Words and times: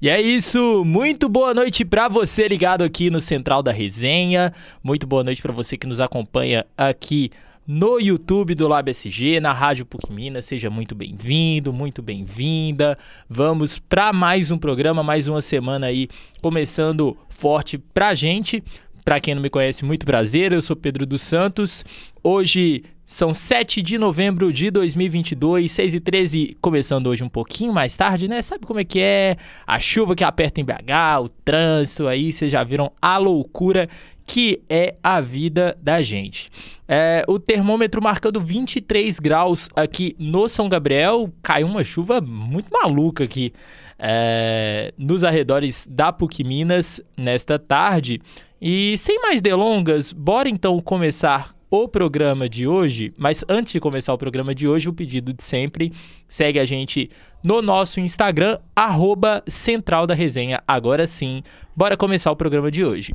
E 0.00 0.08
é 0.08 0.20
isso, 0.20 0.84
muito 0.84 1.28
boa 1.28 1.52
noite 1.52 1.84
para 1.84 2.06
você 2.06 2.46
ligado 2.46 2.84
aqui 2.84 3.10
no 3.10 3.20
Central 3.20 3.64
da 3.64 3.72
Resenha. 3.72 4.52
Muito 4.80 5.08
boa 5.08 5.24
noite 5.24 5.42
para 5.42 5.52
você 5.52 5.76
que 5.76 5.88
nos 5.88 5.98
acompanha 5.98 6.64
aqui 6.76 7.30
no 7.66 7.98
YouTube 7.98 8.54
do 8.54 8.68
Lab 8.68 8.88
SG, 8.88 9.40
na 9.40 9.52
Rádio 9.52 9.84
PUC 9.84 10.12
Minas. 10.12 10.44
Seja 10.44 10.70
muito 10.70 10.94
bem-vindo, 10.94 11.72
muito 11.72 12.00
bem-vinda. 12.00 12.96
Vamos 13.28 13.80
para 13.80 14.12
mais 14.12 14.52
um 14.52 14.56
programa, 14.56 15.02
mais 15.02 15.26
uma 15.26 15.40
semana 15.40 15.88
aí 15.88 16.06
começando 16.40 17.16
forte 17.28 17.76
pra 17.76 18.14
gente. 18.14 18.62
Para 19.04 19.18
quem 19.18 19.34
não 19.34 19.42
me 19.42 19.50
conhece, 19.50 19.84
muito 19.84 20.06
prazer. 20.06 20.52
Eu 20.52 20.62
sou 20.62 20.76
Pedro 20.76 21.04
dos 21.04 21.22
Santos. 21.22 21.84
Hoje 22.22 22.84
são 23.08 23.32
7 23.32 23.80
de 23.80 23.96
novembro 23.96 24.52
de 24.52 24.70
2022, 24.70 25.72
6 25.72 25.94
e 25.94 25.98
13, 25.98 26.56
começando 26.60 27.06
hoje 27.06 27.24
um 27.24 27.28
pouquinho 27.28 27.72
mais 27.72 27.96
tarde, 27.96 28.28
né? 28.28 28.42
Sabe 28.42 28.66
como 28.66 28.80
é 28.80 28.84
que 28.84 29.00
é? 29.00 29.38
A 29.66 29.80
chuva 29.80 30.14
que 30.14 30.22
aperta 30.22 30.60
em 30.60 30.64
BH, 30.64 31.22
o 31.22 31.30
trânsito 31.30 32.06
aí, 32.06 32.30
vocês 32.30 32.52
já 32.52 32.62
viram 32.62 32.92
a 33.00 33.16
loucura 33.16 33.88
que 34.26 34.60
é 34.68 34.94
a 35.02 35.22
vida 35.22 35.74
da 35.82 36.02
gente. 36.02 36.50
É, 36.86 37.24
o 37.26 37.38
termômetro 37.38 38.02
marcando 38.02 38.42
23 38.42 39.18
graus 39.18 39.70
aqui 39.74 40.14
no 40.18 40.46
São 40.46 40.68
Gabriel, 40.68 41.32
caiu 41.42 41.66
uma 41.66 41.82
chuva 41.82 42.20
muito 42.20 42.70
maluca 42.70 43.24
aqui 43.24 43.54
é, 43.98 44.92
nos 44.98 45.24
arredores 45.24 45.88
da 45.90 46.12
PUC 46.12 46.44
Minas 46.44 47.00
nesta 47.16 47.58
tarde. 47.58 48.20
E 48.60 48.98
sem 48.98 49.18
mais 49.22 49.40
delongas, 49.40 50.12
bora 50.12 50.46
então 50.46 50.78
começar 50.80 51.56
o 51.70 51.86
programa 51.86 52.48
de 52.48 52.66
hoje, 52.66 53.12
mas 53.16 53.44
antes 53.48 53.72
de 53.72 53.80
começar 53.80 54.12
o 54.12 54.18
programa 54.18 54.54
de 54.54 54.66
hoje, 54.66 54.88
o 54.88 54.92
pedido 54.92 55.32
de 55.32 55.42
sempre, 55.42 55.92
segue 56.26 56.58
a 56.58 56.64
gente 56.64 57.10
no 57.44 57.60
nosso 57.60 58.00
Instagram, 58.00 58.58
arroba 58.74 59.42
Central 59.46 60.06
da 60.06 60.14
Resenha. 60.14 60.62
Agora 60.66 61.06
sim, 61.06 61.42
bora 61.76 61.96
começar 61.96 62.30
o 62.30 62.36
programa 62.36 62.70
de 62.70 62.84
hoje. 62.84 63.14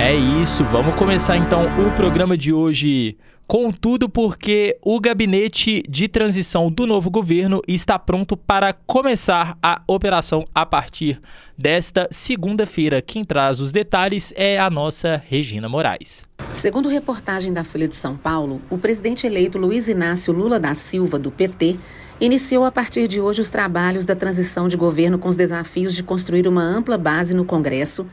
É 0.00 0.14
isso, 0.14 0.64
vamos 0.64 0.96
começar 0.96 1.36
então 1.36 1.64
o 1.86 1.92
programa 1.94 2.36
de 2.36 2.52
hoje 2.52 3.16
Contudo, 3.52 4.08
porque 4.08 4.78
o 4.80 4.98
gabinete 4.98 5.82
de 5.86 6.08
transição 6.08 6.70
do 6.70 6.86
novo 6.86 7.10
governo 7.10 7.60
está 7.68 7.98
pronto 7.98 8.34
para 8.34 8.72
começar 8.72 9.58
a 9.62 9.82
operação 9.86 10.46
a 10.54 10.64
partir 10.64 11.20
desta 11.58 12.08
segunda-feira. 12.10 13.02
Quem 13.02 13.26
traz 13.26 13.60
os 13.60 13.70
detalhes 13.70 14.32
é 14.36 14.58
a 14.58 14.70
nossa 14.70 15.22
Regina 15.28 15.68
Moraes. 15.68 16.24
Segundo 16.56 16.88
reportagem 16.88 17.52
da 17.52 17.62
Folha 17.62 17.86
de 17.86 17.94
São 17.94 18.16
Paulo, 18.16 18.62
o 18.70 18.78
presidente 18.78 19.26
eleito 19.26 19.58
Luiz 19.58 19.86
Inácio 19.86 20.32
Lula 20.32 20.58
da 20.58 20.74
Silva, 20.74 21.18
do 21.18 21.30
PT, 21.30 21.76
iniciou 22.18 22.64
a 22.64 22.72
partir 22.72 23.06
de 23.06 23.20
hoje 23.20 23.42
os 23.42 23.50
trabalhos 23.50 24.06
da 24.06 24.16
transição 24.16 24.66
de 24.66 24.78
governo 24.78 25.18
com 25.18 25.28
os 25.28 25.36
desafios 25.36 25.94
de 25.94 26.02
construir 26.02 26.48
uma 26.48 26.62
ampla 26.62 26.96
base 26.96 27.36
no 27.36 27.44
Congresso 27.44 28.06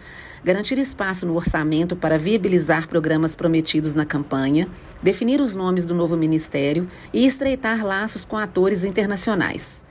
garantir 0.44 0.78
espaço 0.78 1.26
no 1.26 1.36
orçamento 1.36 1.96
para 1.96 2.18
viabilizar 2.18 2.88
programas 2.88 3.36
prometidos 3.36 3.94
na 3.94 4.06
campanha, 4.06 4.68
definir 5.02 5.42
os 5.42 5.54
nomes 5.54 5.86
do 5.86 5.94
novo 5.94 6.16
ministério 6.18 6.88
e 7.14 7.26
estreitar 7.26 7.86
laços 7.86 8.26
com 8.26 8.38
atores 8.38 8.84
internacionais. 8.84 9.86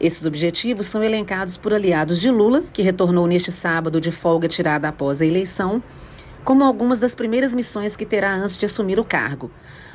Esses 0.00 0.24
objetivos 0.24 0.86
são 0.86 1.02
elencados 1.02 1.56
por 1.56 1.74
aliados 1.74 2.20
de 2.20 2.30
Lula, 2.30 2.62
que 2.72 2.82
retornou 2.82 3.26
neste 3.26 3.50
sábado 3.50 4.00
de 4.00 4.12
folga 4.12 4.46
tirada 4.46 4.88
após 4.88 5.20
a 5.20 5.26
eleição, 5.26 5.82
como 6.44 6.62
algumas 6.62 7.00
das 7.00 7.14
primeiras 7.14 7.52
missões 7.52 7.96
que 7.96 8.06
terá 8.06 8.32
antes 8.34 8.56
de 8.56 8.66
assumir 8.66 9.00
o 9.00 9.04
cargo. 9.04 9.50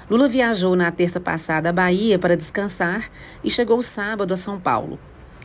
Lula 0.09 0.27
viajou 0.27 0.75
na 0.75 0.91
terça 0.91 1.19
passada 1.19 1.69
à 1.69 1.73
Bahia 1.73 2.19
para 2.19 2.35
descansar 2.35 3.07
e 3.43 3.49
chegou 3.49 3.81
sábado 3.81 4.33
a 4.33 4.37
São 4.37 4.59
Paulo. 4.59 4.99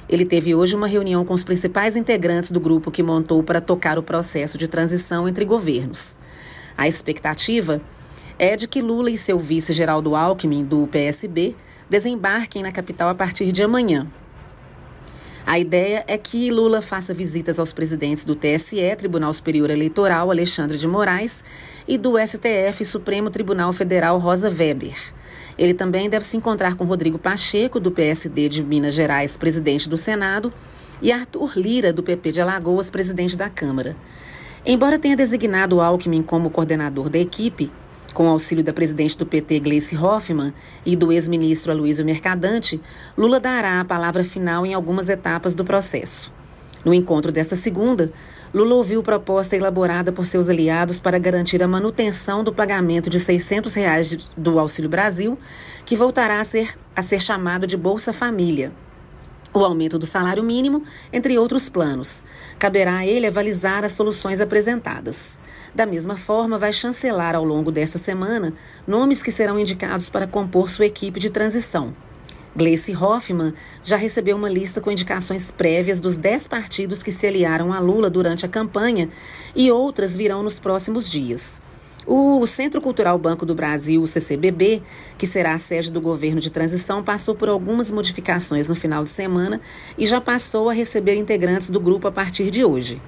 Ele 0.09 0.25
teve 0.25 0.55
hoje 0.55 0.75
uma 0.75 0.87
reunião 0.87 1.25
com 1.25 1.35
os 1.35 1.45
principais 1.45 1.97
integrantes 1.97 2.51
do 2.51 2.59
grupo 2.59 2.91
que 2.91 3.03
montou 3.03 3.43
para 3.43 3.61
tocar 3.61 3.99
o 3.99 4.03
processo 4.03 4.57
de 4.57 4.67
transição 4.67 5.29
entre 5.29 5.45
governos. 5.45 6.19
A 6.77 6.89
expectativa 6.89 7.83
é 8.39 8.57
de 8.57 8.67
que 8.67 8.81
Lula 8.81 9.11
e 9.11 9.19
seu 9.19 9.39
vice 9.39 9.73
Geraldo 9.73 10.15
Alckmin, 10.15 10.65
do 10.65 10.87
PSB, 10.87 11.55
desembarquem 11.91 12.63
na 12.63 12.73
capital 12.73 13.09
a 13.11 13.15
partir 13.15 13.53
de 13.53 13.63
amanhã. 13.63 14.07
A 15.45 15.59
ideia 15.59 16.05
é 16.07 16.17
que 16.19 16.51
Lula 16.51 16.83
faça 16.83 17.15
visitas 17.15 17.59
aos 17.59 17.73
presidentes 17.73 18.25
do 18.25 18.35
TSE, 18.35 18.97
Tribunal 18.97 19.33
Superior 19.33 19.71
Eleitoral, 19.71 20.31
Alexandre 20.31 20.77
de 20.77 20.87
Moraes, 20.87 21.43
e 21.87 21.97
do 21.97 22.19
STF, 22.19 22.85
Supremo 22.85 23.31
Tribunal 23.31 23.73
Federal, 23.73 24.19
Rosa 24.19 24.51
Weber. 24.51 24.95
Ele 25.59 25.75
também 25.75 26.09
deve 26.09 26.25
se 26.25 26.37
encontrar 26.37 26.77
com 26.77 26.85
Rodrigo 26.85 27.19
Pacheco, 27.19 27.81
do 27.81 27.91
PSD 27.91 28.49
de 28.49 28.63
Minas 28.63 28.95
Gerais, 28.95 29.37
presidente 29.37 29.89
do 29.89 29.97
Senado, 29.97 30.53
e 31.03 31.11
Arthur 31.11 31.53
Lira, 31.57 31.93
do 31.93 32.03
PP 32.03 32.33
de 32.33 32.41
Alagoas, 32.41 32.89
presidente 32.89 33.37
da 33.37 33.51
Câmara. 33.51 33.97
Embora 34.65 34.99
tenha 34.99 35.17
designado 35.17 35.81
Alckmin 35.81 36.23
como 36.23 36.51
coordenador 36.51 37.09
da 37.09 37.19
equipe, 37.19 37.73
com 38.15 38.29
auxílio 38.29 38.65
da 38.65 38.73
presidente 38.73 39.17
do 39.17 39.27
PT, 39.27 39.61
Gleice 39.61 39.97
Hoffmann, 39.97 40.53
e 40.87 40.95
do 40.95 41.13
ex-ministro 41.13 41.73
Aloysio 41.73 42.05
Mercadante, 42.05 42.81
Lula 43.17 43.41
dará 43.41 43.81
a 43.81 43.85
palavra 43.85 44.23
final 44.25 44.65
em 44.65 44.75
algumas 44.75 45.09
etapas 45.09 45.55
do 45.55 45.65
processo. 45.65 46.33
No 46.85 46.95
encontro 46.95 47.33
desta 47.33 47.57
segunda, 47.57 48.13
Lula 48.53 48.77
ouviu 48.77 49.03
proposta 49.03 49.57
elaborada 49.57 50.11
por 50.11 50.25
seus 50.25 50.49
aliados 50.49 50.99
para 50.99 51.19
garantir 51.19 51.63
a 51.63 51.69
manutenção 51.69 52.43
do 52.43 52.53
pagamento 52.53 53.11
de 53.11 53.21
600 53.21 53.75
reais 53.75 54.09
do 54.37 54.59
Auxílio 54.59 54.89
Brasil, 54.89 55.39
que 55.85 55.95
voltará 55.95 56.41
a 56.41 56.45
ser, 56.45 56.79
a 56.97 57.03
ser 57.03 57.21
chamado 57.21 57.67
de 57.67 57.77
Bolsa 57.77 58.11
Família. 58.11 58.73
O 59.53 59.61
aumento 59.61 59.99
do 59.99 60.07
salário 60.07 60.43
mínimo, 60.43 60.83
entre 61.13 61.39
outros 61.39 61.69
planos. 61.69 62.25
Caberá 62.59 62.99
a 62.99 63.07
ele 63.07 63.27
avalizar 63.27 63.85
as 63.85 63.93
soluções 63.93 64.41
apresentadas. 64.41 65.39
Da 65.75 65.85
mesma 65.85 66.17
forma, 66.17 66.59
vai 66.59 66.73
chancelar 66.73 67.35
ao 67.35 67.45
longo 67.45 67.71
desta 67.71 67.99
semana 67.99 68.55
nomes 68.87 69.23
que 69.23 69.33
serão 69.33 69.59
indicados 69.59 70.09
para 70.09 70.27
compor 70.27 70.71
sua 70.71 70.87
equipe 70.87 71.21
de 71.21 71.29
transição. 71.29 71.95
Gleice 72.57 72.95
Hoffmann 72.95 73.53
já 73.85 73.97
recebeu 73.97 74.37
uma 74.37 74.49
lista 74.49 74.81
com 74.81 74.91
indicações 74.91 75.51
prévias 75.51 76.01
dos 76.01 76.17
dez 76.17 76.49
partidos 76.49 77.03
que 77.03 77.13
se 77.13 77.27
aliaram 77.27 77.73
a 77.73 77.79
Lula 77.79 78.11
durante 78.11 78.45
a 78.45 78.49
campanha 78.49 79.09
e 79.55 79.71
outras 79.71 80.17
virão 80.17 80.43
nos 80.43 80.59
próximos 80.59 81.11
dias. 81.11 81.61
O 82.07 82.47
Centro 82.47 82.81
Cultural 82.81 83.19
Banco 83.19 83.45
do 83.45 83.55
Brasil, 83.55 84.03
o 84.03 84.07
CCBB, 84.07 84.83
que 85.19 85.27
será 85.27 85.53
a 85.53 85.59
sede 85.59 85.93
do 85.93 86.01
governo 86.01 86.41
de 86.41 86.49
transição, 86.49 87.03
passou 87.03 87.35
por 87.35 87.51
algumas 87.51 87.93
modificações 87.93 88.67
no 88.67 88.75
final 88.75 89.05
de 89.05 89.11
semana 89.11 89.61
e 89.99 90.07
já 90.07 90.19
passou 90.19 90.71
a 90.71 90.73
receber 90.73 91.17
integrantes 91.17 91.69
do 91.69 91.79
grupo 91.79 92.09
a 92.09 92.13
partir 92.13 92.51
de 92.51 92.65
hoje. 92.65 92.99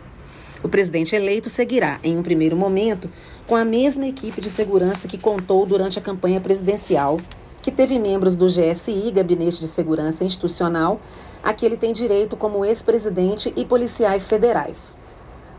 O 0.62 0.68
presidente 0.68 1.16
eleito 1.16 1.48
seguirá, 1.48 1.98
em 2.04 2.18
um 2.18 2.22
primeiro 2.22 2.54
momento, 2.54 3.10
com 3.46 3.56
a 3.56 3.64
mesma 3.64 4.06
equipe 4.06 4.38
de 4.38 4.50
segurança 4.50 5.08
que 5.08 5.16
contou 5.16 5.64
durante 5.64 5.98
a 5.98 6.02
campanha 6.02 6.38
presidencial 6.38 7.18
que 7.62 7.70
teve 7.70 7.98
membros 7.98 8.36
do 8.36 8.46
GSI, 8.46 9.10
Gabinete 9.10 9.60
de 9.60 9.66
Segurança 9.66 10.24
Institucional, 10.24 11.00
a 11.42 11.52
que 11.52 11.64
ele 11.64 11.76
tem 11.76 11.92
direito 11.92 12.36
como 12.36 12.64
ex-presidente 12.64 13.52
e 13.56 13.64
policiais 13.64 14.28
federais. 14.28 14.98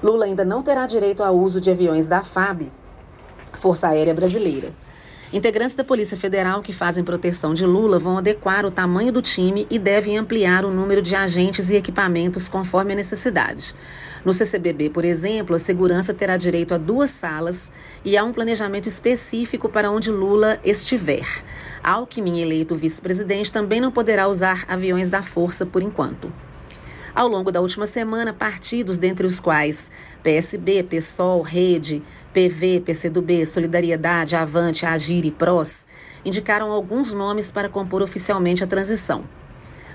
Lula 0.01 0.25
ainda 0.25 0.43
não 0.43 0.63
terá 0.63 0.87
direito 0.87 1.21
ao 1.21 1.37
uso 1.37 1.61
de 1.61 1.69
aviões 1.69 2.07
da 2.07 2.23
FAB, 2.23 2.71
Força 3.53 3.87
Aérea 3.89 4.13
Brasileira. 4.13 4.73
Integrantes 5.33 5.75
da 5.75 5.83
Polícia 5.83 6.17
Federal 6.17 6.61
que 6.61 6.73
fazem 6.73 7.03
proteção 7.03 7.53
de 7.53 7.65
Lula 7.65 7.97
vão 7.97 8.17
adequar 8.17 8.65
o 8.65 8.71
tamanho 8.71 9.13
do 9.13 9.21
time 9.21 9.65
e 9.69 9.79
devem 9.79 10.17
ampliar 10.17 10.65
o 10.65 10.71
número 10.71 11.01
de 11.01 11.15
agentes 11.15 11.69
e 11.69 11.75
equipamentos 11.75 12.49
conforme 12.49 12.91
a 12.91 12.95
necessidade. 12.95 13.73
No 14.23 14.33
CCBB, 14.33 14.91
por 14.91 15.03
exemplo, 15.03 15.55
a 15.55 15.59
segurança 15.59 16.13
terá 16.13 16.37
direito 16.37 16.75
a 16.75 16.77
duas 16.77 17.09
salas 17.09 17.71
e 18.05 18.15
há 18.15 18.23
um 18.23 18.31
planejamento 18.31 18.87
específico 18.87 19.67
para 19.67 19.89
onde 19.89 20.11
Lula 20.11 20.59
estiver. 20.63 21.25
Alckmin, 21.83 22.39
eleito 22.39 22.75
vice-presidente, 22.75 23.51
também 23.51 23.81
não 23.81 23.91
poderá 23.91 24.27
usar 24.27 24.63
aviões 24.67 25.09
da 25.09 25.23
força 25.23 25.65
por 25.65 25.81
enquanto. 25.81 26.31
Ao 27.15 27.27
longo 27.27 27.51
da 27.51 27.59
última 27.59 27.87
semana, 27.87 28.31
partidos, 28.31 28.97
dentre 28.97 29.25
os 29.25 29.39
quais 29.39 29.91
PSB, 30.21 30.83
PSOL, 30.83 31.41
Rede, 31.41 32.03
PV, 32.31 32.83
PCdoB, 32.85 33.45
Solidariedade, 33.45 34.35
Avante, 34.35 34.85
Agir 34.85 35.25
e 35.25 35.31
PROS, 35.31 35.87
indicaram 36.23 36.71
alguns 36.71 37.11
nomes 37.11 37.51
para 37.51 37.67
compor 37.67 38.01
oficialmente 38.01 38.63
a 38.63 38.67
transição. 38.67 39.25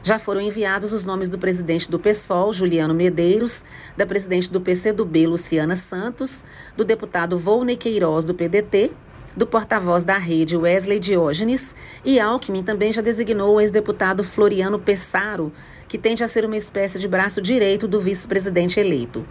Já 0.07 0.21
foram 0.21 0.41
enviados 0.41 0.93
os 0.93 1.05
nomes 1.05 1.29
do 1.29 1.37
presidente 1.37 1.91
do 1.91 1.99
PSOL, 1.99 2.53
Juliano 2.53 2.95
Medeiros, 2.95 3.65
da 3.97 4.07
presidente 4.07 4.49
do 4.49 4.61
PCdoB, 4.61 5.27
Luciana 5.27 5.75
Santos, 5.75 6.45
do 6.77 6.85
deputado 6.85 7.37
Volney 7.37 7.77
Queiroz, 7.77 8.25
do 8.25 8.33
PDT, 8.33 8.93
do 9.37 9.49
porta-voz 9.49 10.05
da 10.05 10.17
rede 10.17 10.57
Wesley 10.57 11.01
Diógenes 11.01 11.75
e 12.05 12.21
Alckmin 12.21 12.63
também 12.63 12.93
já 12.93 13.03
designou 13.03 13.57
o 13.57 13.61
ex-deputado 13.61 14.23
Floriano 14.23 14.79
Pessaro, 14.79 15.53
que 15.89 15.99
tende 15.99 16.23
a 16.23 16.29
ser 16.29 16.45
uma 16.45 16.57
espécie 16.57 17.01
de 17.01 17.09
braço 17.09 17.43
direito 17.43 17.89
do 17.89 18.01
vice-presidente 18.01 18.79
eleito. 18.79 19.27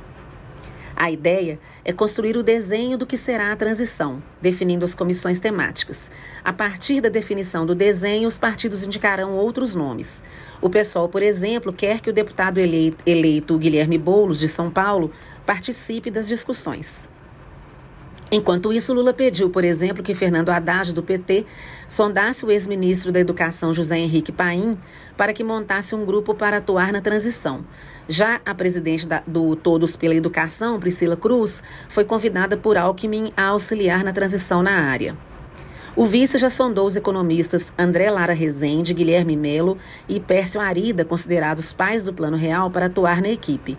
A 0.97 1.11
ideia 1.11 1.59
é 1.83 1.91
construir 1.91 2.37
o 2.37 2.43
desenho 2.43 2.97
do 2.97 3.05
que 3.05 3.17
será 3.17 3.51
a 3.51 3.55
transição, 3.55 4.23
definindo 4.41 4.85
as 4.85 4.95
comissões 4.95 5.41
temáticas. 5.41 6.09
A 6.41 6.53
partir 6.53 7.01
da 7.01 7.09
definição 7.09 7.65
do 7.65 7.75
desenho, 7.75 8.27
os 8.27 8.37
partidos 8.37 8.85
indicarão 8.85 9.33
outros 9.33 9.75
nomes. 9.75 10.23
O 10.61 10.69
PSOL, 10.69 11.09
por 11.09 11.21
exemplo, 11.21 11.73
quer 11.73 11.99
que 11.99 12.09
o 12.09 12.13
deputado 12.13 12.59
eleito, 12.59 13.03
eleito 13.05 13.57
Guilherme 13.57 13.97
Boulos, 13.97 14.39
de 14.39 14.47
São 14.47 14.71
Paulo, 14.71 15.11
participe 15.45 16.09
das 16.09 16.29
discussões. 16.29 17.09
Enquanto 18.31 18.73
isso, 18.73 18.93
Lula 18.93 19.13
pediu, 19.13 19.49
por 19.49 19.63
exemplo, 19.63 20.03
que 20.03 20.15
Fernando 20.15 20.49
Haddad, 20.49 20.93
do 20.93 21.03
PT, 21.03 21.45
sondasse 21.87 22.43
o 22.43 22.51
ex-ministro 22.51 23.11
da 23.11 23.19
Educação 23.19 23.73
José 23.73 23.97
Henrique 23.99 24.31
Paim 24.31 24.77
para 25.15 25.31
que 25.31 25.43
montasse 25.43 25.93
um 25.93 26.03
grupo 26.03 26.33
para 26.33 26.57
atuar 26.57 26.91
na 26.91 27.01
transição. 27.01 27.63
Já 28.09 28.41
a 28.43 28.53
presidente 28.55 29.07
da, 29.07 29.21
do 29.25 29.55
Todos 29.55 29.95
pela 29.95 30.15
Educação, 30.15 30.79
Priscila 30.79 31.15
Cruz, 31.15 31.61
foi 31.87 32.03
convidada 32.03 32.57
por 32.57 32.77
Alckmin 32.77 33.29
a 33.37 33.45
auxiliar 33.47 34.03
na 34.03 34.11
transição 34.11 34.63
na 34.63 34.71
área. 34.71 35.15
O 35.95 36.05
vice 36.05 36.37
já 36.37 36.49
sondou 36.49 36.87
os 36.87 36.97
economistas 36.97 37.73
André 37.77 38.11
Lara 38.11 38.33
Rezende, 38.33 38.93
Guilherme 38.93 39.37
Melo 39.37 39.77
e 40.09 40.19
Pércio 40.19 40.59
Arida, 40.59 41.05
considerados 41.05 41.71
pais 41.71 42.03
do 42.03 42.13
Plano 42.13 42.35
Real, 42.35 42.69
para 42.69 42.87
atuar 42.87 43.21
na 43.21 43.29
equipe. 43.29 43.77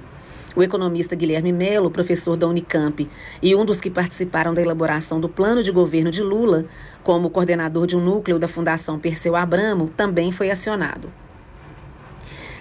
O 0.56 0.62
economista 0.62 1.14
Guilherme 1.14 1.52
Melo, 1.52 1.90
professor 1.90 2.34
da 2.34 2.48
Unicamp 2.48 3.06
e 3.42 3.54
um 3.54 3.62
dos 3.62 3.78
que 3.78 3.90
participaram 3.90 4.54
da 4.54 4.62
elaboração 4.62 5.20
do 5.20 5.28
plano 5.28 5.62
de 5.62 5.70
governo 5.70 6.10
de 6.10 6.22
Lula, 6.22 6.64
como 7.02 7.28
coordenador 7.28 7.86
de 7.86 7.94
um 7.94 8.00
núcleo 8.00 8.38
da 8.38 8.48
Fundação 8.48 8.98
Perseu 8.98 9.36
Abramo, 9.36 9.92
também 9.94 10.32
foi 10.32 10.50
acionado. 10.50 11.12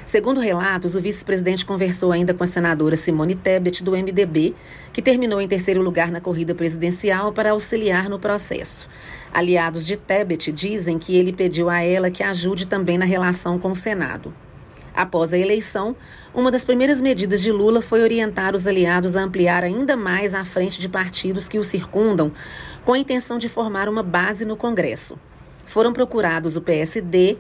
Segundo 0.06 0.42
relatos, 0.42 0.94
o 0.94 1.02
vice-presidente 1.02 1.66
conversou 1.66 2.12
ainda 2.12 2.34
com 2.34 2.44
a 2.44 2.48
senadora 2.48 2.98
Simone 2.98 3.34
Tebet, 3.34 3.82
do 3.82 3.94
MDB, 3.94 4.54
que 4.92 5.02
terminou 5.02 5.40
em 5.40 5.48
terceiro 5.48 5.82
lugar 5.82 6.12
na 6.12 6.20
corrida 6.20 6.54
presidencial 6.54 7.32
para 7.32 7.52
auxiliar 7.52 8.10
no 8.10 8.20
processo. 8.20 8.90
Aliados 9.34 9.86
de 9.86 9.96
Tebet 9.96 10.52
dizem 10.52 11.00
que 11.00 11.16
ele 11.16 11.32
pediu 11.32 11.70
a 11.70 11.82
ela 11.82 12.12
que 12.12 12.22
ajude 12.22 12.68
também 12.68 12.98
na 12.98 13.06
relação 13.06 13.58
com 13.58 13.72
o 13.72 13.76
Senado. 13.76 14.34
Após 14.96 15.34
a 15.34 15.38
eleição, 15.38 15.94
uma 16.34 16.50
das 16.50 16.64
primeiras 16.64 17.02
medidas 17.02 17.42
de 17.42 17.52
Lula 17.52 17.82
foi 17.82 18.02
orientar 18.02 18.56
os 18.56 18.66
aliados 18.66 19.18
a 19.18 19.22
ampliar 19.22 19.62
ainda 19.62 19.98
mais 19.98 20.34
a 20.34 20.46
frente 20.46 20.80
de 20.80 20.88
partidos 20.88 21.50
que 21.50 21.60
o 21.60 21.64
circundam, 21.66 22.32
com 22.86 22.94
a 22.94 22.98
intenção 22.98 23.38
de 23.38 23.50
formar 23.50 23.90
uma 23.90 24.02
base 24.02 24.46
no 24.46 24.56
Congresso. 24.56 25.20
Foram 25.66 25.92
procurados 25.92 26.56
o 26.56 26.62
PSD, 26.62 27.38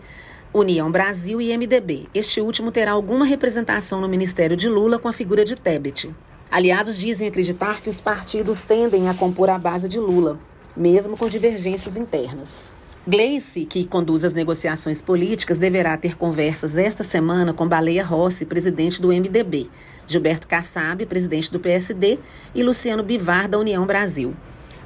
União 0.53 0.91
Brasil 0.91 1.39
e 1.39 1.55
MDB. 1.57 2.07
Este 2.13 2.41
último 2.41 2.71
terá 2.71 2.91
alguma 2.91 3.23
representação 3.23 4.01
no 4.01 4.09
ministério 4.09 4.57
de 4.57 4.67
Lula 4.67 4.99
com 4.99 5.07
a 5.07 5.13
figura 5.13 5.45
de 5.45 5.55
Tebet. 5.55 6.13
Aliados 6.51 6.97
dizem 6.97 7.27
acreditar 7.27 7.81
que 7.81 7.89
os 7.89 8.01
partidos 8.01 8.63
tendem 8.63 9.07
a 9.07 9.13
compor 9.13 9.49
a 9.49 9.57
base 9.57 9.87
de 9.87 9.99
Lula, 9.99 10.37
mesmo 10.75 11.15
com 11.15 11.29
divergências 11.29 11.95
internas. 11.95 12.75
Gleice, 13.07 13.65
que 13.65 13.85
conduz 13.85 14.25
as 14.25 14.33
negociações 14.33 14.99
políticas, 14.99 15.59
deverá 15.59 15.95
ter 15.95 16.17
conversas 16.17 16.75
esta 16.75 17.03
semana 17.03 17.53
com 17.53 17.67
Baleia 17.67 18.03
Rossi, 18.03 18.47
presidente 18.47 18.99
do 18.99 19.09
MDB, 19.09 19.69
Gilberto 20.07 20.47
Kassab, 20.47 21.05
presidente 21.05 21.51
do 21.51 21.59
PSD, 21.59 22.17
e 22.55 22.63
Luciano 22.63 23.03
Bivar, 23.03 23.47
da 23.47 23.59
União 23.59 23.85
Brasil. 23.85 24.33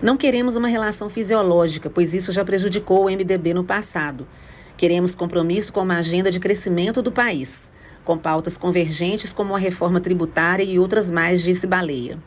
Não 0.02 0.18
queremos 0.18 0.58
uma 0.58 0.68
relação 0.68 1.10
fisiológica, 1.10 1.90
pois 1.90 2.14
isso 2.14 2.34
já 2.34 2.44
prejudicou 2.44 3.06
o 3.06 3.10
MDB 3.10 3.54
no 3.54 3.64
passado. 3.64 4.28
Queremos 4.76 5.16
compromisso 5.16 5.72
com 5.72 5.80
uma 5.80 5.96
agenda 5.96 6.30
de 6.30 6.42
crescimento 6.42 7.02
do 7.02 7.14
país, 7.14 7.72
com 8.04 8.18
pautas 8.18 8.58
convergentes 8.58 9.32
como 9.32 9.56
a 9.56 9.58
reforma 9.58 10.02
tributária 10.02 10.64
e 10.64 10.78
outras 10.78 11.10
mais, 11.10 11.42
disse 11.42 11.66
Baleia. 11.66 12.20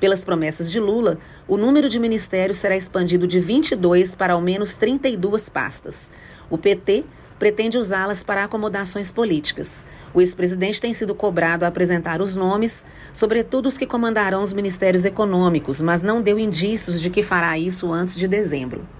Pelas 0.00 0.24
promessas 0.24 0.70
de 0.70 0.78
Lula, 0.78 1.18
o 1.46 1.56
número 1.56 1.88
de 1.88 1.98
ministérios 1.98 2.58
será 2.58 2.76
expandido 2.76 3.26
de 3.26 3.40
22 3.40 4.14
para 4.14 4.34
ao 4.34 4.40
menos 4.40 4.74
32 4.74 5.48
pastas. 5.48 6.10
O 6.48 6.56
PT 6.56 7.04
pretende 7.38 7.78
usá-las 7.78 8.22
para 8.22 8.44
acomodações 8.44 9.10
políticas. 9.10 9.84
O 10.12 10.20
ex-presidente 10.20 10.80
tem 10.80 10.92
sido 10.92 11.14
cobrado 11.14 11.64
a 11.64 11.68
apresentar 11.68 12.20
os 12.20 12.34
nomes, 12.34 12.84
sobretudo 13.12 13.66
os 13.66 13.78
que 13.78 13.86
comandarão 13.86 14.42
os 14.42 14.52
ministérios 14.52 15.04
econômicos, 15.04 15.80
mas 15.80 16.02
não 16.02 16.20
deu 16.20 16.38
indícios 16.38 17.00
de 17.00 17.10
que 17.10 17.22
fará 17.22 17.58
isso 17.58 17.92
antes 17.92 18.16
de 18.16 18.26
dezembro. 18.26 18.97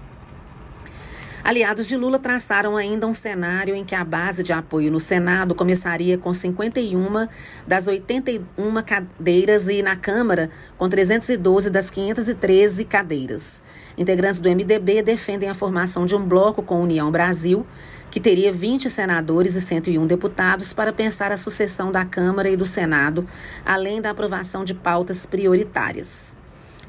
Aliados 1.43 1.87
de 1.87 1.95
Lula 1.95 2.19
traçaram 2.19 2.75
ainda 2.75 3.07
um 3.07 3.13
cenário 3.13 3.73
em 3.73 3.85
que 3.85 3.95
a 3.95 4.03
base 4.03 4.43
de 4.43 4.51
apoio 4.51 4.91
no 4.91 4.99
Senado 4.99 5.55
começaria 5.55 6.17
com 6.17 6.33
51 6.33 7.27
das 7.65 7.87
81 7.87 8.43
cadeiras 8.85 9.67
e 9.67 9.81
na 9.81 9.95
Câmara 9.95 10.49
com 10.77 10.89
312 10.89 11.69
das 11.69 11.89
513 11.89 12.83
cadeiras. 12.85 13.63
Integrantes 13.97 14.39
do 14.39 14.49
MDB 14.49 15.01
defendem 15.01 15.49
a 15.49 15.53
formação 15.53 16.05
de 16.05 16.15
um 16.15 16.25
bloco 16.25 16.61
com 16.61 16.81
União 16.81 17.09
Brasil, 17.09 17.65
que 18.11 18.19
teria 18.19 18.51
20 18.51 18.89
senadores 18.89 19.55
e 19.55 19.61
101 19.61 20.05
deputados 20.07 20.73
para 20.73 20.91
pensar 20.91 21.31
a 21.31 21.37
sucessão 21.37 21.91
da 21.91 22.03
Câmara 22.03 22.49
e 22.49 22.57
do 22.57 22.65
Senado, 22.65 23.27
além 23.65 24.01
da 24.01 24.09
aprovação 24.09 24.65
de 24.65 24.73
pautas 24.73 25.25
prioritárias. 25.25 26.38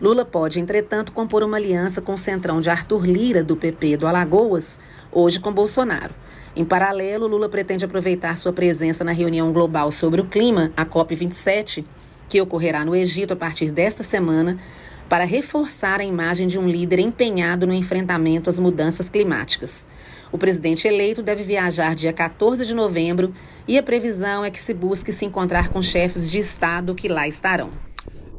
Lula 0.00 0.24
pode, 0.24 0.58
entretanto, 0.58 1.12
compor 1.12 1.42
uma 1.42 1.58
aliança 1.58 2.00
com 2.00 2.14
o 2.14 2.18
centrão 2.18 2.60
de 2.60 2.70
Arthur 2.70 3.04
Lira, 3.04 3.44
do 3.44 3.54
PP 3.54 3.98
do 3.98 4.06
Alagoas, 4.06 4.80
hoje 5.12 5.38
com 5.38 5.52
Bolsonaro. 5.52 6.14
Em 6.56 6.64
paralelo, 6.64 7.26
Lula 7.26 7.50
pretende 7.50 7.84
aproveitar 7.84 8.38
sua 8.38 8.52
presença 8.52 9.04
na 9.04 9.12
reunião 9.12 9.52
global 9.52 9.92
sobre 9.92 10.20
o 10.22 10.26
clima, 10.26 10.72
a 10.74 10.86
COP27, 10.86 11.84
que 12.28 12.40
ocorrerá 12.40 12.82
no 12.82 12.96
Egito 12.96 13.34
a 13.34 13.36
partir 13.36 13.70
desta 13.70 14.02
semana, 14.02 14.58
para 15.06 15.24
reforçar 15.24 16.00
a 16.00 16.04
imagem 16.04 16.46
de 16.46 16.58
um 16.58 16.66
líder 16.66 17.00
empenhado 17.00 17.66
no 17.66 17.74
enfrentamento 17.74 18.48
às 18.48 18.58
mudanças 18.58 19.10
climáticas. 19.10 19.86
O 20.32 20.38
presidente 20.38 20.86
eleito 20.86 21.22
deve 21.22 21.42
viajar 21.42 21.94
dia 21.94 22.12
14 22.12 22.64
de 22.64 22.72
novembro 22.72 23.34
e 23.66 23.76
a 23.76 23.82
previsão 23.82 24.44
é 24.44 24.50
que 24.50 24.60
se 24.60 24.72
busque 24.72 25.12
se 25.12 25.26
encontrar 25.26 25.68
com 25.68 25.82
chefes 25.82 26.30
de 26.30 26.38
Estado 26.38 26.94
que 26.94 27.08
lá 27.08 27.26
estarão. 27.26 27.70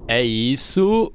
É 0.08 0.24
isso. 0.24 1.12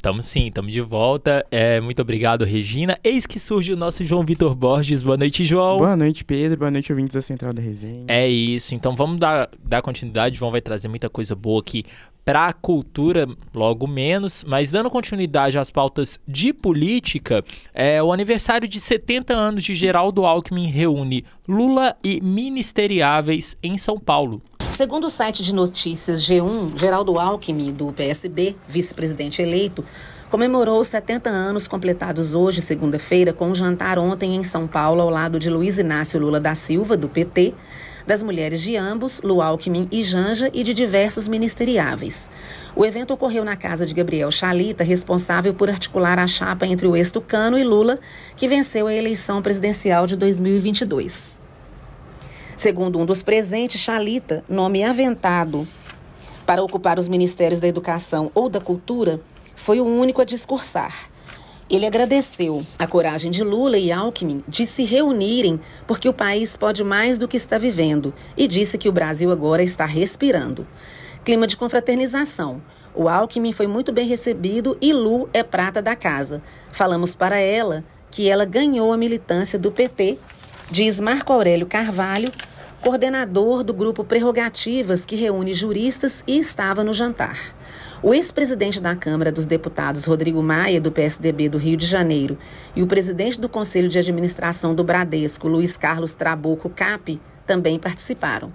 Tamo 0.00 0.22
sim, 0.22 0.50
tamo 0.50 0.70
de 0.70 0.80
volta. 0.80 1.44
É, 1.50 1.80
muito 1.80 2.00
obrigado, 2.02 2.44
Regina. 2.44 2.98
Eis 3.02 3.26
que 3.26 3.40
surge 3.40 3.72
o 3.72 3.76
nosso 3.76 4.04
João 4.04 4.24
Vitor 4.24 4.54
Borges. 4.54 5.02
Boa 5.02 5.16
noite, 5.16 5.44
João. 5.44 5.78
Boa 5.78 5.96
noite, 5.96 6.24
Pedro. 6.24 6.58
Boa 6.58 6.70
noite, 6.70 6.92
ouvintes 6.92 7.14
da 7.14 7.22
Central 7.22 7.52
da 7.52 7.62
Resenha. 7.62 8.04
É 8.06 8.28
isso. 8.28 8.74
Então 8.74 8.94
vamos 8.94 9.18
dar, 9.18 9.48
dar 9.64 9.82
continuidade. 9.82 10.38
João 10.38 10.50
vai 10.50 10.60
trazer 10.60 10.88
muita 10.88 11.08
coisa 11.08 11.34
boa 11.34 11.60
aqui 11.60 11.84
para 12.28 12.46
a 12.46 12.52
cultura, 12.52 13.26
logo 13.54 13.86
menos, 13.86 14.44
mas 14.46 14.70
dando 14.70 14.90
continuidade 14.90 15.56
às 15.56 15.70
pautas 15.70 16.20
de 16.28 16.52
política, 16.52 17.42
é, 17.72 18.02
o 18.02 18.12
aniversário 18.12 18.68
de 18.68 18.78
70 18.78 19.32
anos 19.32 19.64
de 19.64 19.74
Geraldo 19.74 20.26
Alckmin 20.26 20.66
reúne 20.66 21.24
Lula 21.48 21.96
e 22.04 22.20
ministeriáveis 22.20 23.56
em 23.62 23.78
São 23.78 23.98
Paulo. 23.98 24.42
Segundo 24.78 25.08
o 25.08 25.10
site 25.10 25.42
de 25.42 25.52
notícias 25.52 26.22
G1, 26.22 26.78
Geraldo 26.78 27.18
Alckmin, 27.18 27.72
do 27.72 27.92
PSB, 27.92 28.54
vice-presidente 28.68 29.42
eleito, 29.42 29.84
comemorou 30.30 30.78
os 30.78 30.86
70 30.86 31.28
anos 31.28 31.66
completados 31.66 32.32
hoje, 32.32 32.62
segunda-feira, 32.62 33.32
com 33.32 33.48
um 33.50 33.56
jantar 33.56 33.98
ontem 33.98 34.36
em 34.36 34.44
São 34.44 34.68
Paulo, 34.68 35.00
ao 35.00 35.10
lado 35.10 35.36
de 35.36 35.50
Luiz 35.50 35.80
Inácio 35.80 36.20
Lula 36.20 36.38
da 36.38 36.54
Silva, 36.54 36.96
do 36.96 37.08
PT, 37.08 37.54
das 38.06 38.22
mulheres 38.22 38.62
de 38.62 38.76
ambos, 38.76 39.20
Lu 39.20 39.42
Alckmin 39.42 39.88
e 39.90 40.04
Janja, 40.04 40.48
e 40.54 40.62
de 40.62 40.72
diversos 40.72 41.26
ministeriáveis. 41.26 42.30
O 42.76 42.86
evento 42.86 43.12
ocorreu 43.12 43.44
na 43.44 43.56
casa 43.56 43.84
de 43.84 43.92
Gabriel 43.92 44.30
Chalita, 44.30 44.84
responsável 44.84 45.52
por 45.54 45.68
articular 45.68 46.20
a 46.20 46.26
chapa 46.28 46.68
entre 46.68 46.86
o 46.86 46.94
ex-tucano 46.94 47.58
e 47.58 47.64
Lula, 47.64 47.98
que 48.36 48.46
venceu 48.46 48.86
a 48.86 48.94
eleição 48.94 49.42
presidencial 49.42 50.06
de 50.06 50.14
2022. 50.14 51.47
Segundo 52.58 52.98
um 52.98 53.06
dos 53.06 53.22
presentes, 53.22 53.80
Chalita, 53.80 54.42
nome 54.48 54.82
aventado 54.82 55.64
para 56.44 56.60
ocupar 56.60 56.98
os 56.98 57.06
ministérios 57.06 57.60
da 57.60 57.68
Educação 57.68 58.32
ou 58.34 58.48
da 58.48 58.60
Cultura, 58.60 59.20
foi 59.54 59.80
o 59.80 59.86
único 59.86 60.20
a 60.20 60.24
discursar. 60.24 61.08
Ele 61.70 61.86
agradeceu 61.86 62.66
a 62.76 62.84
coragem 62.84 63.30
de 63.30 63.44
Lula 63.44 63.78
e 63.78 63.92
Alckmin 63.92 64.42
de 64.48 64.66
se 64.66 64.82
reunirem 64.82 65.60
porque 65.86 66.08
o 66.08 66.12
país 66.12 66.56
pode 66.56 66.82
mais 66.82 67.16
do 67.16 67.28
que 67.28 67.36
está 67.36 67.58
vivendo 67.58 68.12
e 68.36 68.48
disse 68.48 68.76
que 68.76 68.88
o 68.88 68.92
Brasil 68.92 69.30
agora 69.30 69.62
está 69.62 69.86
respirando. 69.86 70.66
Clima 71.24 71.46
de 71.46 71.56
confraternização. 71.56 72.60
O 72.92 73.08
Alckmin 73.08 73.52
foi 73.52 73.68
muito 73.68 73.92
bem 73.92 74.08
recebido 74.08 74.76
e 74.80 74.92
Lu 74.92 75.28
é 75.32 75.44
prata 75.44 75.80
da 75.80 75.94
casa. 75.94 76.42
Falamos 76.72 77.14
para 77.14 77.38
ela 77.38 77.84
que 78.10 78.28
ela 78.28 78.44
ganhou 78.44 78.92
a 78.92 78.96
militância 78.96 79.60
do 79.60 79.70
PT 79.70 80.18
diz 80.70 81.00
Marco 81.00 81.32
Aurélio 81.32 81.66
Carvalho, 81.66 82.30
coordenador 82.82 83.64
do 83.64 83.72
grupo 83.72 84.04
Prerrogativas, 84.04 85.04
que 85.04 85.16
reúne 85.16 85.54
juristas 85.54 86.22
e 86.26 86.38
estava 86.38 86.84
no 86.84 86.92
jantar. 86.92 87.38
O 88.02 88.14
ex-presidente 88.14 88.80
da 88.80 88.94
Câmara 88.94 89.32
dos 89.32 89.46
Deputados, 89.46 90.04
Rodrigo 90.04 90.42
Maia, 90.42 90.80
do 90.80 90.92
PSDB 90.92 91.48
do 91.48 91.58
Rio 91.58 91.76
de 91.76 91.86
Janeiro, 91.86 92.38
e 92.76 92.82
o 92.82 92.86
presidente 92.86 93.40
do 93.40 93.48
Conselho 93.48 93.88
de 93.88 93.98
Administração 93.98 94.74
do 94.74 94.84
Bradesco, 94.84 95.48
Luiz 95.48 95.76
Carlos 95.76 96.12
Trabuco 96.12 96.68
Cap, 96.68 97.20
também 97.46 97.78
participaram. 97.78 98.52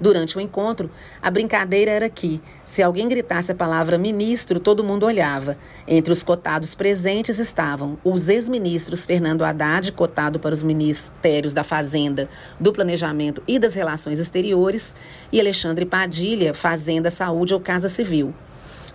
Durante 0.00 0.36
o 0.36 0.40
encontro, 0.40 0.90
a 1.22 1.30
brincadeira 1.30 1.90
era 1.90 2.08
que, 2.08 2.40
se 2.64 2.82
alguém 2.82 3.08
gritasse 3.08 3.52
a 3.52 3.54
palavra 3.54 3.96
ministro, 3.96 4.58
todo 4.58 4.82
mundo 4.82 5.06
olhava. 5.06 5.56
Entre 5.86 6.12
os 6.12 6.22
cotados 6.22 6.74
presentes 6.74 7.38
estavam 7.38 7.96
os 8.02 8.28
ex-ministros 8.28 9.06
Fernando 9.06 9.44
Haddad, 9.44 9.92
cotado 9.92 10.40
para 10.40 10.52
os 10.52 10.62
ministérios 10.64 11.52
da 11.52 11.62
Fazenda, 11.62 12.28
do 12.58 12.72
Planejamento 12.72 13.40
e 13.46 13.58
das 13.58 13.74
Relações 13.74 14.18
Exteriores, 14.18 14.96
e 15.30 15.38
Alexandre 15.38 15.86
Padilha, 15.86 16.52
Fazenda, 16.52 17.08
Saúde 17.08 17.54
ou 17.54 17.60
Casa 17.60 17.88
Civil. 17.88 18.34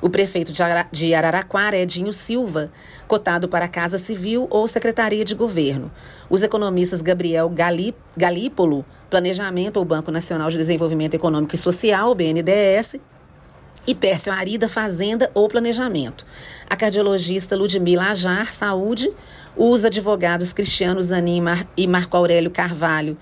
O 0.01 0.09
prefeito 0.09 0.53
de 0.91 1.13
Araraquara, 1.13 1.77
Edinho 1.77 2.13
Silva, 2.13 2.71
cotado 3.07 3.49
para 3.49 3.65
a 3.65 3.67
Casa 3.67 3.97
Civil 3.97 4.47
ou 4.49 4.65
Secretaria 4.65 5.25
de 5.25 5.35
Governo. 5.35 5.91
Os 6.29 6.41
economistas 6.41 7.01
Gabriel 7.01 7.51
Galípolo, 8.15 8.85
Planejamento 9.09 9.77
ou 9.77 9.83
Banco 9.83 10.09
Nacional 10.09 10.49
de 10.49 10.57
Desenvolvimento 10.57 11.15
Econômico 11.15 11.53
e 11.53 11.57
Social, 11.57 12.15
BNDES, 12.15 12.95
e 13.85 13.95
Pércio 13.95 14.31
Arida, 14.31 14.69
Fazenda 14.69 15.31
ou 15.33 15.49
Planejamento. 15.49 16.25
A 16.69 16.75
cardiologista 16.75 17.55
Ludmila 17.55 18.11
Ajar, 18.11 18.53
Saúde, 18.53 19.11
os 19.57 19.83
advogados 19.83 20.53
Cristiano 20.53 21.01
Zanin 21.01 21.41
e 21.75 21.87
Marco 21.87 22.15
Aurélio 22.15 22.51
Carvalho, 22.51 23.17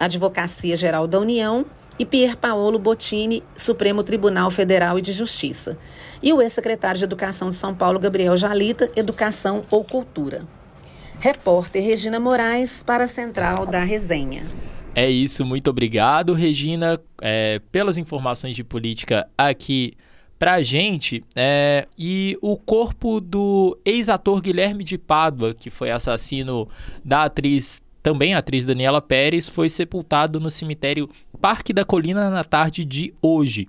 Advocacia 0.00 0.74
Geral 0.74 1.06
da 1.06 1.20
União, 1.20 1.64
e 1.98 2.06
Pier 2.06 2.36
Paolo 2.36 2.78
Bottini, 2.78 3.42
Supremo 3.56 4.04
Tribunal 4.04 4.50
Federal 4.50 4.98
e 4.98 5.02
de 5.02 5.12
Justiça. 5.12 5.76
E 6.22 6.32
o 6.32 6.42
ex-secretário 6.42 6.98
de 6.98 7.04
Educação 7.04 7.48
de 7.48 7.54
São 7.54 7.74
Paulo, 7.74 7.98
Gabriel 7.98 8.36
Jalita, 8.36 8.90
Educação 8.96 9.64
ou 9.70 9.84
Cultura. 9.84 10.42
Repórter 11.20 11.82
Regina 11.82 12.20
Moraes 12.20 12.82
para 12.82 13.04
a 13.04 13.08
Central 13.08 13.66
da 13.66 13.82
Resenha. 13.82 14.46
É 14.94 15.08
isso, 15.08 15.44
muito 15.44 15.70
obrigado, 15.70 16.32
Regina, 16.32 17.00
é, 17.20 17.60
pelas 17.70 17.96
informações 17.98 18.56
de 18.56 18.64
política 18.64 19.28
aqui 19.36 19.92
pra 20.38 20.62
gente. 20.62 21.24
É, 21.36 21.86
e 21.98 22.38
o 22.40 22.56
corpo 22.56 23.20
do 23.20 23.78
ex-ator 23.84 24.40
Guilherme 24.40 24.84
de 24.84 24.96
Pádua, 24.96 25.54
que 25.54 25.70
foi 25.70 25.90
assassino 25.90 26.68
da 27.04 27.24
atriz 27.24 27.82
também 28.02 28.34
atriz 28.34 28.64
Daniela 28.64 29.02
Pérez, 29.02 29.48
foi 29.48 29.68
sepultado 29.68 30.40
no 30.40 30.50
cemitério 30.50 31.10
Parque 31.40 31.72
da 31.72 31.84
Colina 31.84 32.30
na 32.30 32.42
tarde 32.42 32.84
de 32.84 33.12
hoje. 33.20 33.68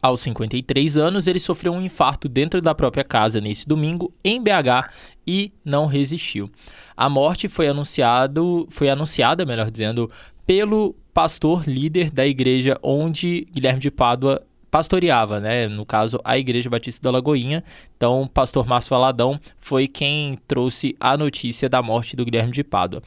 Aos 0.00 0.20
53 0.20 0.96
anos, 0.96 1.26
ele 1.26 1.40
sofreu 1.40 1.72
um 1.72 1.82
infarto 1.82 2.28
dentro 2.28 2.60
da 2.60 2.74
própria 2.74 3.04
casa 3.04 3.40
nesse 3.40 3.66
domingo 3.66 4.12
em 4.24 4.40
BH 4.42 4.90
e 5.26 5.52
não 5.64 5.86
resistiu. 5.86 6.50
A 6.96 7.08
morte 7.08 7.48
foi 7.48 7.68
anunciado, 7.68 8.66
foi 8.70 8.88
anunciada, 8.88 9.44
melhor 9.44 9.70
dizendo, 9.70 10.10
pelo 10.46 10.94
pastor 11.12 11.68
líder 11.68 12.10
da 12.10 12.26
igreja 12.26 12.78
onde 12.82 13.46
Guilherme 13.52 13.80
de 13.80 13.90
Pádua 13.90 14.42
pastoreava, 14.72 15.38
né? 15.38 15.68
No 15.68 15.84
caso, 15.84 16.18
a 16.24 16.38
Igreja 16.38 16.70
Batista 16.70 17.02
da 17.02 17.10
Lagoinha. 17.10 17.62
Então, 17.94 18.22
o 18.22 18.28
pastor 18.28 18.66
Márcio 18.66 18.96
Valadão 18.96 19.38
foi 19.60 19.86
quem 19.86 20.38
trouxe 20.48 20.96
a 20.98 21.14
notícia 21.14 21.68
da 21.68 21.82
morte 21.82 22.16
do 22.16 22.24
Guilherme 22.24 22.52
de 22.52 22.64
Pádua. 22.64 23.02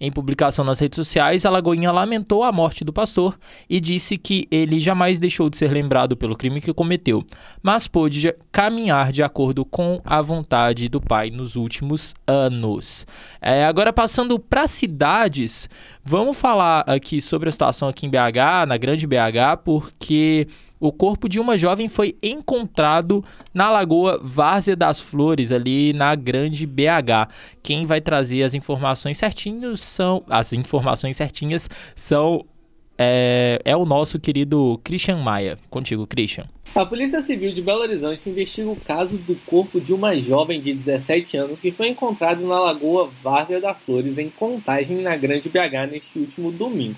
Em 0.00 0.12
publicação 0.12 0.64
nas 0.64 0.78
redes 0.78 0.96
sociais, 0.96 1.44
a 1.44 1.50
Lagoinha 1.50 1.90
lamentou 1.90 2.44
a 2.44 2.52
morte 2.52 2.84
do 2.84 2.92
pastor 2.92 3.36
e 3.68 3.80
disse 3.80 4.16
que 4.16 4.46
ele 4.50 4.80
jamais 4.80 5.18
deixou 5.18 5.50
de 5.50 5.56
ser 5.56 5.72
lembrado 5.72 6.16
pelo 6.16 6.36
crime 6.36 6.60
que 6.60 6.72
cometeu, 6.72 7.24
mas 7.60 7.88
pôde 7.88 8.32
caminhar 8.52 9.10
de 9.10 9.22
acordo 9.22 9.64
com 9.64 10.00
a 10.04 10.22
vontade 10.22 10.88
do 10.88 11.00
pai 11.00 11.30
nos 11.30 11.56
últimos 11.56 12.14
anos. 12.26 13.06
É, 13.40 13.64
agora, 13.64 13.92
passando 13.92 14.38
para 14.38 14.68
cidades, 14.68 15.68
vamos 16.04 16.36
falar 16.36 16.84
aqui 16.86 17.20
sobre 17.20 17.48
a 17.48 17.52
situação 17.52 17.88
aqui 17.88 18.06
em 18.06 18.10
BH, 18.10 18.66
na 18.68 18.76
Grande 18.76 19.06
BH, 19.06 19.62
porque 19.64 20.46
o 20.80 20.92
corpo 20.92 21.28
de 21.28 21.40
uma 21.40 21.58
jovem 21.58 21.88
foi 21.88 22.16
encontrado 22.22 23.24
na 23.52 23.70
Lagoa 23.70 24.20
Várzea 24.22 24.76
das 24.76 25.00
Flores, 25.00 25.50
ali 25.52 25.92
na 25.92 26.14
Grande 26.14 26.66
BH. 26.66 27.28
Quem 27.62 27.86
vai 27.86 28.00
trazer 28.00 28.42
as 28.42 28.54
informações 28.54 29.18
certinhas 29.18 29.80
são 29.80 30.24
as 30.28 30.52
informações 30.52 31.16
certinhas 31.16 31.68
são 31.94 32.44
é, 32.98 33.60
é 33.64 33.76
o 33.76 33.84
nosso 33.84 34.18
querido 34.18 34.80
Christian 34.82 35.18
Maia. 35.18 35.56
Contigo, 35.70 36.06
Christian. 36.06 36.46
A 36.74 36.84
Polícia 36.84 37.20
Civil 37.20 37.52
de 37.52 37.62
Belo 37.62 37.80
Horizonte 37.80 38.28
investiga 38.28 38.68
o 38.68 38.76
caso 38.76 39.16
do 39.16 39.36
corpo 39.46 39.80
de 39.80 39.94
uma 39.94 40.18
jovem 40.18 40.60
de 40.60 40.74
17 40.74 41.36
anos 41.36 41.60
que 41.60 41.70
foi 41.70 41.88
encontrado 41.88 42.44
na 42.46 42.58
Lagoa 42.60 43.08
Várzea 43.22 43.60
das 43.60 43.80
Flores, 43.80 44.18
em 44.18 44.28
Contagem, 44.28 44.98
na 44.98 45.16
Grande 45.16 45.48
BH, 45.48 45.90
neste 45.90 46.18
último 46.18 46.50
domingo. 46.50 46.96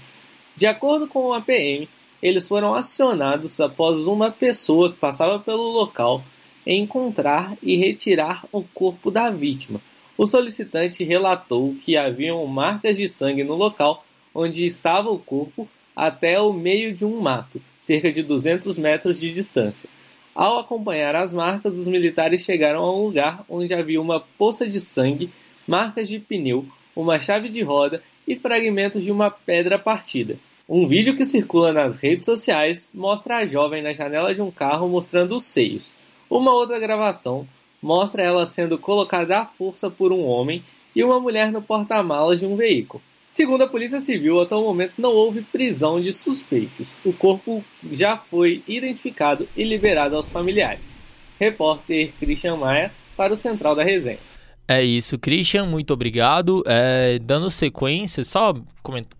De 0.56 0.66
acordo 0.66 1.06
com 1.06 1.32
a 1.32 1.40
PM, 1.40 1.88
eles 2.22 2.46
foram 2.46 2.74
acionados 2.74 3.60
após 3.60 4.06
uma 4.06 4.30
pessoa 4.30 4.90
que 4.90 4.98
passava 4.98 5.38
pelo 5.38 5.70
local 5.70 6.22
encontrar 6.66 7.56
e 7.62 7.76
retirar 7.76 8.44
o 8.52 8.62
corpo 8.62 9.10
da 9.10 9.30
vítima. 9.30 9.80
O 10.16 10.26
solicitante 10.26 11.02
relatou 11.04 11.74
que 11.80 11.96
haviam 11.96 12.44
marcas 12.46 12.96
de 12.96 13.08
sangue 13.08 13.42
no 13.42 13.54
local 13.54 14.04
onde 14.34 14.64
estava 14.64 15.10
o 15.10 15.18
corpo 15.18 15.68
até 15.96 16.40
o 16.40 16.52
meio 16.52 16.94
de 16.94 17.04
um 17.04 17.20
mato, 17.20 17.60
cerca 17.80 18.12
de 18.12 18.22
200 18.22 18.78
metros 18.78 19.18
de 19.18 19.32
distância. 19.32 19.88
Ao 20.34 20.58
acompanhar 20.58 21.16
as 21.16 21.32
marcas, 21.32 21.76
os 21.76 21.88
militares 21.88 22.44
chegaram 22.44 22.82
a 22.82 22.94
um 22.94 23.04
lugar 23.06 23.44
onde 23.48 23.74
havia 23.74 24.00
uma 24.00 24.20
poça 24.20 24.66
de 24.66 24.80
sangue, 24.80 25.30
marcas 25.66 26.08
de 26.08 26.18
pneu, 26.18 26.64
uma 26.94 27.18
chave 27.18 27.48
de 27.48 27.62
roda 27.62 28.02
e 28.26 28.36
fragmentos 28.36 29.02
de 29.02 29.10
uma 29.10 29.30
pedra 29.30 29.78
partida. 29.78 30.38
Um 30.72 30.86
vídeo 30.86 31.16
que 31.16 31.24
circula 31.24 31.72
nas 31.72 31.96
redes 31.96 32.24
sociais 32.24 32.88
mostra 32.94 33.38
a 33.38 33.44
jovem 33.44 33.82
na 33.82 33.92
janela 33.92 34.32
de 34.32 34.40
um 34.40 34.52
carro 34.52 34.88
mostrando 34.88 35.34
os 35.34 35.42
seios. 35.42 35.92
Uma 36.30 36.52
outra 36.52 36.78
gravação 36.78 37.44
mostra 37.82 38.22
ela 38.22 38.46
sendo 38.46 38.78
colocada 38.78 39.40
à 39.40 39.44
força 39.44 39.90
por 39.90 40.12
um 40.12 40.24
homem 40.24 40.62
e 40.94 41.02
uma 41.02 41.18
mulher 41.18 41.50
no 41.50 41.60
porta-malas 41.60 42.38
de 42.38 42.46
um 42.46 42.54
veículo. 42.54 43.02
Segundo 43.28 43.64
a 43.64 43.68
Polícia 43.68 44.00
Civil, 44.00 44.40
até 44.40 44.54
o 44.54 44.62
momento 44.62 44.92
não 44.96 45.10
houve 45.10 45.42
prisão 45.42 46.00
de 46.00 46.12
suspeitos. 46.12 46.86
O 47.04 47.12
corpo 47.12 47.64
já 47.90 48.16
foi 48.16 48.62
identificado 48.68 49.48
e 49.56 49.64
liberado 49.64 50.14
aos 50.14 50.28
familiares. 50.28 50.94
Repórter 51.36 52.12
Christian 52.20 52.54
Maia 52.54 52.92
para 53.16 53.32
o 53.32 53.36
Central 53.36 53.74
da 53.74 53.82
Resenha. 53.82 54.29
É 54.72 54.84
isso, 54.84 55.18
Christian, 55.18 55.66
muito 55.66 55.92
obrigado. 55.92 56.62
É, 56.64 57.18
dando 57.18 57.50
sequência, 57.50 58.22
só 58.22 58.54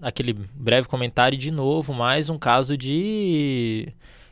aquele 0.00 0.33
breve 0.33 0.87
comentário 0.87 1.37
de 1.37 1.50
novo, 1.50 1.92
mais 1.92 2.30
um 2.30 2.38
caso 2.38 2.76
de, 2.76 3.88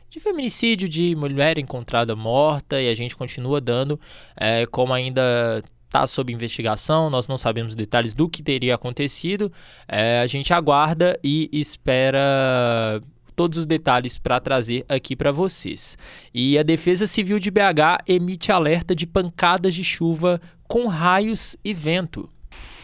de 0.09 0.17
feminicídio 0.21 0.87
de 0.87 1.17
mulher 1.17 1.57
encontrada 1.57 2.15
morta 2.15 2.81
e 2.81 2.87
a 2.87 2.95
gente 2.95 3.17
continua 3.17 3.59
dando, 3.59 3.99
é, 4.33 4.65
como 4.67 4.93
ainda 4.93 5.61
está 5.87 6.07
sob 6.07 6.31
investigação, 6.31 7.09
nós 7.09 7.27
não 7.27 7.37
sabemos 7.37 7.75
detalhes 7.75 8.13
do 8.13 8.29
que 8.29 8.41
teria 8.41 8.75
acontecido, 8.75 9.51
é, 9.89 10.21
a 10.21 10.25
gente 10.25 10.53
aguarda 10.53 11.19
e 11.21 11.49
espera 11.51 13.01
todos 13.35 13.57
os 13.57 13.65
detalhes 13.65 14.17
para 14.17 14.37
trazer 14.39 14.85
aqui 14.89 15.15
para 15.15 15.31
vocês. 15.31 15.97
E 16.33 16.57
a 16.57 16.63
Defesa 16.63 17.07
Civil 17.07 17.39
de 17.39 17.49
BH 17.49 18.03
emite 18.05 18.51
alerta 18.51 18.93
de 18.93 19.07
pancadas 19.07 19.73
de 19.73 19.81
chuva 19.81 20.41
com 20.69 20.87
raios 20.87 21.57
e 21.65 21.73
vento. 21.73 22.29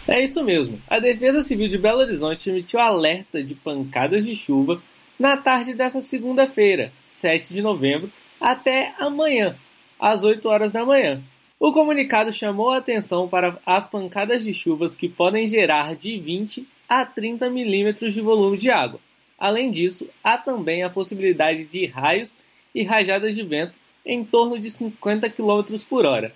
É 0.05 0.21
isso 0.21 0.43
mesmo. 0.43 0.81
A 0.89 0.99
Defesa 0.99 1.41
Civil 1.41 1.69
de 1.69 1.77
Belo 1.77 1.99
Horizonte 1.99 2.49
emitiu 2.49 2.81
alerta 2.81 3.41
de 3.41 3.55
pancadas 3.55 4.25
de 4.25 4.35
chuva 4.35 4.81
na 5.17 5.37
tarde 5.37 5.73
dessa 5.73 6.01
segunda-feira, 6.01 6.91
7 7.01 7.53
de 7.53 7.61
novembro, 7.61 8.11
até 8.41 8.93
amanhã, 8.99 9.55
às 9.97 10.25
8 10.25 10.45
horas 10.49 10.73
da 10.73 10.83
manhã. 10.83 11.23
O 11.57 11.71
comunicado 11.71 12.29
chamou 12.33 12.71
a 12.71 12.77
atenção 12.77 13.29
para 13.29 13.57
as 13.65 13.87
pancadas 13.87 14.43
de 14.43 14.53
chuvas 14.53 14.93
que 14.93 15.07
podem 15.07 15.47
gerar 15.47 15.95
de 15.95 16.17
20 16.17 16.67
a 16.89 17.05
30 17.05 17.49
milímetros 17.49 18.13
de 18.13 18.19
volume 18.19 18.57
de 18.57 18.69
água, 18.69 18.99
Além 19.37 19.69
disso, 19.69 20.07
há 20.23 20.37
também 20.37 20.83
a 20.83 20.89
possibilidade 20.89 21.65
de 21.65 21.85
raios 21.85 22.39
e 22.73 22.83
rajadas 22.83 23.35
de 23.35 23.43
vento 23.43 23.73
em 24.05 24.23
torno 24.23 24.57
de 24.57 24.69
50 24.69 25.29
km 25.29 25.63
por 25.89 26.05
hora. 26.05 26.33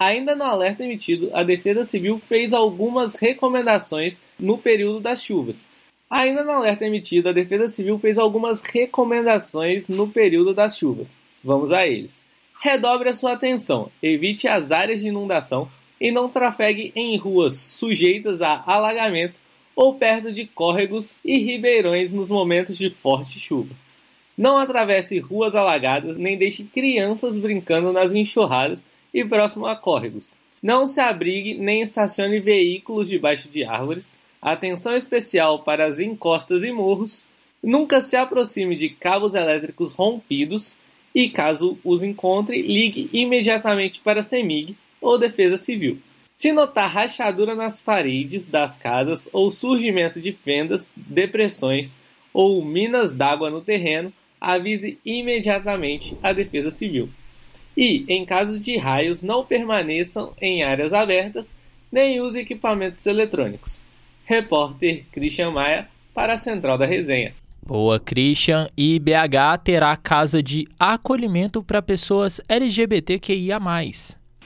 Ainda 0.00 0.34
no 0.34 0.44
alerta 0.44 0.82
emitido, 0.82 1.28
a 1.34 1.42
Defesa 1.42 1.84
Civil 1.84 2.18
fez 2.18 2.54
algumas 2.54 3.14
recomendações 3.14 4.22
no 4.38 4.56
período 4.56 4.98
das 4.98 5.22
chuvas. 5.22 5.68
Ainda 6.08 6.42
no 6.42 6.52
alerta 6.52 6.86
emitido, 6.86 7.28
a 7.28 7.32
Defesa 7.32 7.68
Civil 7.68 7.98
fez 7.98 8.18
algumas 8.18 8.62
recomendações 8.62 9.90
no 9.90 10.08
período 10.08 10.54
das 10.54 10.78
chuvas. 10.78 11.20
Vamos 11.44 11.70
a 11.70 11.86
eles. 11.86 12.26
Redobre 12.62 13.10
a 13.10 13.12
sua 13.12 13.34
atenção, 13.34 13.92
evite 14.02 14.48
as 14.48 14.70
áreas 14.70 15.02
de 15.02 15.08
inundação 15.08 15.70
e 16.00 16.10
não 16.10 16.30
trafegue 16.30 16.92
em 16.96 17.18
ruas 17.18 17.52
sujeitas 17.56 18.40
a 18.40 18.64
alagamento 18.66 19.38
ou 19.76 19.96
perto 19.96 20.32
de 20.32 20.46
córregos 20.46 21.14
e 21.22 21.38
ribeirões 21.38 22.10
nos 22.10 22.30
momentos 22.30 22.78
de 22.78 22.88
forte 22.88 23.38
chuva. 23.38 23.74
Não 24.34 24.56
atravesse 24.56 25.18
ruas 25.18 25.54
alagadas 25.54 26.16
nem 26.16 26.38
deixe 26.38 26.64
crianças 26.64 27.36
brincando 27.36 27.92
nas 27.92 28.14
enxurradas 28.14 28.86
e 29.12 29.24
próximo 29.24 29.66
a 29.66 29.76
córregos. 29.76 30.38
Não 30.62 30.84
se 30.84 31.00
abrigue 31.00 31.54
nem 31.54 31.80
estacione 31.80 32.38
veículos 32.38 33.08
debaixo 33.08 33.48
de 33.48 33.64
árvores. 33.64 34.20
Atenção 34.42 34.94
especial 34.94 35.60
para 35.60 35.84
as 35.84 35.98
encostas 35.98 36.62
e 36.62 36.70
morros. 36.70 37.24
Nunca 37.62 38.00
se 38.00 38.16
aproxime 38.16 38.76
de 38.76 38.88
cabos 38.90 39.34
elétricos 39.34 39.92
rompidos 39.92 40.76
e, 41.14 41.28
caso 41.28 41.78
os 41.84 42.02
encontre, 42.02 42.62
ligue 42.62 43.08
imediatamente 43.12 44.00
para 44.00 44.20
a 44.20 44.22
CEMIG 44.22 44.76
ou 45.00 45.18
Defesa 45.18 45.56
Civil. 45.56 45.98
Se 46.34 46.52
notar 46.52 46.90
rachadura 46.90 47.54
nas 47.54 47.80
paredes 47.80 48.48
das 48.48 48.78
casas 48.78 49.28
ou 49.32 49.50
surgimento 49.50 50.20
de 50.20 50.32
fendas, 50.32 50.92
depressões 50.96 51.98
ou 52.32 52.64
minas 52.64 53.14
d'água 53.14 53.50
no 53.50 53.60
terreno, 53.60 54.12
avise 54.40 54.98
imediatamente 55.04 56.16
a 56.22 56.32
Defesa 56.32 56.70
Civil. 56.70 57.10
E, 57.76 58.04
em 58.08 58.24
casos 58.24 58.60
de 58.60 58.76
raios, 58.76 59.22
não 59.22 59.44
permaneçam 59.44 60.32
em 60.40 60.62
áreas 60.62 60.92
abertas 60.92 61.54
nem 61.90 62.20
use 62.20 62.40
equipamentos 62.40 63.06
eletrônicos. 63.06 63.82
Repórter 64.24 65.04
Christian 65.10 65.50
Maia 65.50 65.88
para 66.14 66.34
a 66.34 66.38
Central 66.38 66.78
da 66.78 66.86
Resenha. 66.86 67.34
Boa, 67.64 67.98
Christian. 68.00 68.68
E 68.76 68.98
BH 68.98 69.58
terá 69.64 69.96
casa 69.96 70.42
de 70.42 70.68
acolhimento 70.78 71.62
para 71.62 71.82
pessoas 71.82 72.40
LGBTQIA. 72.48 73.58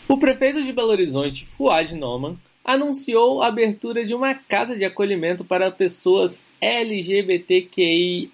O 0.09 0.19
prefeito 0.19 0.62
de 0.62 0.73
Belo 0.73 0.90
Horizonte, 0.90 1.47
Fuad 1.47 1.95
Noman, 1.95 2.37
anunciou 2.64 3.43
a 3.43 3.49
abertura 3.49 4.04
de 4.04 4.14
uma 4.14 4.35
casa 4.35 4.76
de 4.76 4.85
acolhimento 4.85 5.45
para 5.45 5.71
pessoas 5.71 6.45
LGBTQIAP+, 6.61 8.28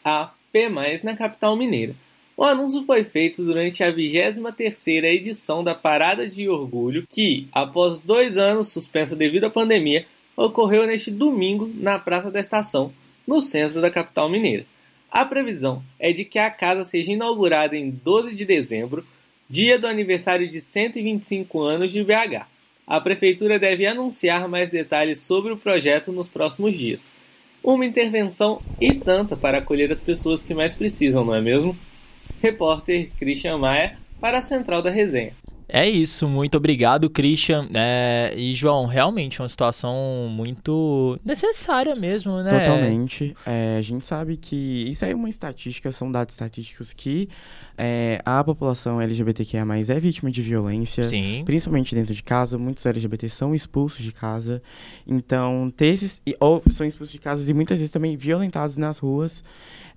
na 1.03 1.17
capital 1.17 1.57
mineira. 1.57 1.95
O 2.41 2.45
anúncio 2.45 2.83
foi 2.85 3.05
feito 3.05 3.45
durante 3.45 3.85
a 3.85 3.93
23ª 3.93 5.05
edição 5.05 5.63
da 5.63 5.75
Parada 5.75 6.27
de 6.27 6.49
Orgulho, 6.49 7.05
que, 7.07 7.47
após 7.53 7.99
dois 7.99 8.39
anos 8.39 8.69
suspensa 8.69 9.15
devido 9.15 9.45
à 9.45 9.51
pandemia, 9.51 10.07
ocorreu 10.35 10.87
neste 10.87 11.11
domingo 11.11 11.71
na 11.75 11.99
Praça 11.99 12.31
da 12.31 12.41
Estação, 12.41 12.95
no 13.27 13.43
centro 13.43 13.83
da 13.83 13.91
capital 13.91 14.31
mineira. 14.31 14.65
A 15.11 15.23
previsão 15.23 15.83
é 15.99 16.15
de 16.15 16.25
que 16.25 16.39
a 16.39 16.49
casa 16.51 16.83
seja 16.83 17.13
inaugurada 17.13 17.77
em 17.77 17.91
12 17.91 18.35
de 18.35 18.47
dezembro, 18.47 19.05
dia 19.47 19.79
do 19.79 19.87
aniversário 19.87 20.49
de 20.49 20.63
125 20.63 21.61
anos 21.61 21.93
de 21.93 22.03
BH. 22.03 22.47
A 22.87 22.99
prefeitura 23.03 23.59
deve 23.59 23.85
anunciar 23.85 24.49
mais 24.49 24.71
detalhes 24.71 25.21
sobre 25.21 25.53
o 25.53 25.59
projeto 25.59 26.11
nos 26.11 26.27
próximos 26.27 26.75
dias. 26.75 27.13
Uma 27.63 27.85
intervenção 27.85 28.63
e 28.81 28.95
tanto 28.95 29.37
para 29.37 29.59
acolher 29.59 29.93
as 29.93 30.01
pessoas 30.01 30.43
que 30.43 30.55
mais 30.55 30.75
precisam, 30.75 31.23
não 31.23 31.35
é 31.35 31.43
mesmo? 31.43 31.77
Repórter 32.41 33.11
Christian 33.19 33.59
Maia 33.59 33.99
para 34.21 34.39
a 34.39 34.43
Central 34.43 34.83
da 34.83 34.91
Resenha. 34.91 35.33
É 35.73 35.89
isso, 35.89 36.29
muito 36.29 36.57
obrigado, 36.57 37.09
Christian. 37.09 37.69
É, 37.73 38.35
e, 38.37 38.53
João, 38.55 38.87
realmente 38.87 39.41
é 39.41 39.43
uma 39.43 39.49
situação 39.49 40.29
muito 40.29 41.17
necessária 41.25 41.95
mesmo, 41.95 42.43
né? 42.43 42.51
Totalmente. 42.51 43.37
É, 43.47 43.77
a 43.79 43.83
gente 43.83 44.05
sabe 44.05 44.37
que 44.37 44.57
isso 44.89 45.05
é 45.05 45.15
uma 45.15 45.29
estatística, 45.29 45.93
são 45.93 46.11
dados 46.11 46.35
estatísticos 46.35 46.93
que 46.93 47.29
é, 47.79 48.21
a 48.25 48.43
população 48.43 49.01
LGBTQIA+, 49.01 49.65
é 49.89 50.01
vítima 50.01 50.31
de 50.31 50.43
violência, 50.43 51.05
Sim. 51.05 51.43
principalmente 51.45 51.95
dentro 51.95 52.13
de 52.13 52.23
casa. 52.23 52.59
Muitos 52.59 52.85
LGBT 52.85 53.29
são 53.29 53.55
expulsos 53.55 54.05
de 54.05 54.13
casa. 54.13 54.61
Então, 55.07 55.73
ter 55.77 55.87
esses... 55.87 56.21
Ou 56.41 56.63
são 56.69 56.85
expulsos 56.85 57.13
de 57.13 57.21
casa 57.21 57.49
e 57.49 57.55
muitas 57.55 57.79
vezes 57.79 57.93
também 57.93 58.17
violentados 58.17 58.77
nas 58.77 58.99
ruas. 58.99 59.45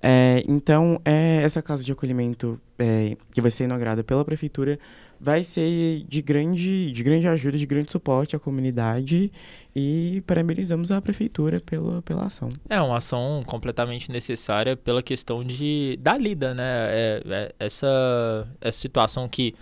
É, 0.05 0.43
então, 0.49 0.99
é, 1.05 1.41
essa 1.43 1.61
casa 1.61 1.81
de 1.81 1.91
acolhimento 1.91 2.59
é, 2.77 3.15
que 3.31 3.39
vai 3.39 3.49
ser 3.49 3.63
inaugurada 3.63 4.03
pela 4.03 4.25
prefeitura 4.25 4.77
vai 5.17 5.41
ser 5.41 6.03
de 6.05 6.21
grande, 6.21 6.91
de 6.91 7.01
grande 7.01 7.25
ajuda, 7.29 7.57
de 7.57 7.65
grande 7.65 7.89
suporte 7.89 8.35
à 8.35 8.39
comunidade 8.39 9.31
e 9.73 10.21
parabenizamos 10.27 10.91
a 10.91 11.01
prefeitura 11.01 11.61
pela, 11.61 12.01
pela 12.01 12.25
ação. 12.25 12.49
É 12.69 12.81
uma 12.81 12.97
ação 12.97 13.41
completamente 13.45 14.11
necessária 14.11 14.75
pela 14.75 15.01
questão 15.01 15.41
de 15.41 15.97
da 16.01 16.17
lida, 16.17 16.53
né? 16.53 16.63
É, 16.89 17.23
é, 17.25 17.55
essa, 17.57 18.45
essa 18.59 18.77
situação 18.77 19.29
que 19.29 19.55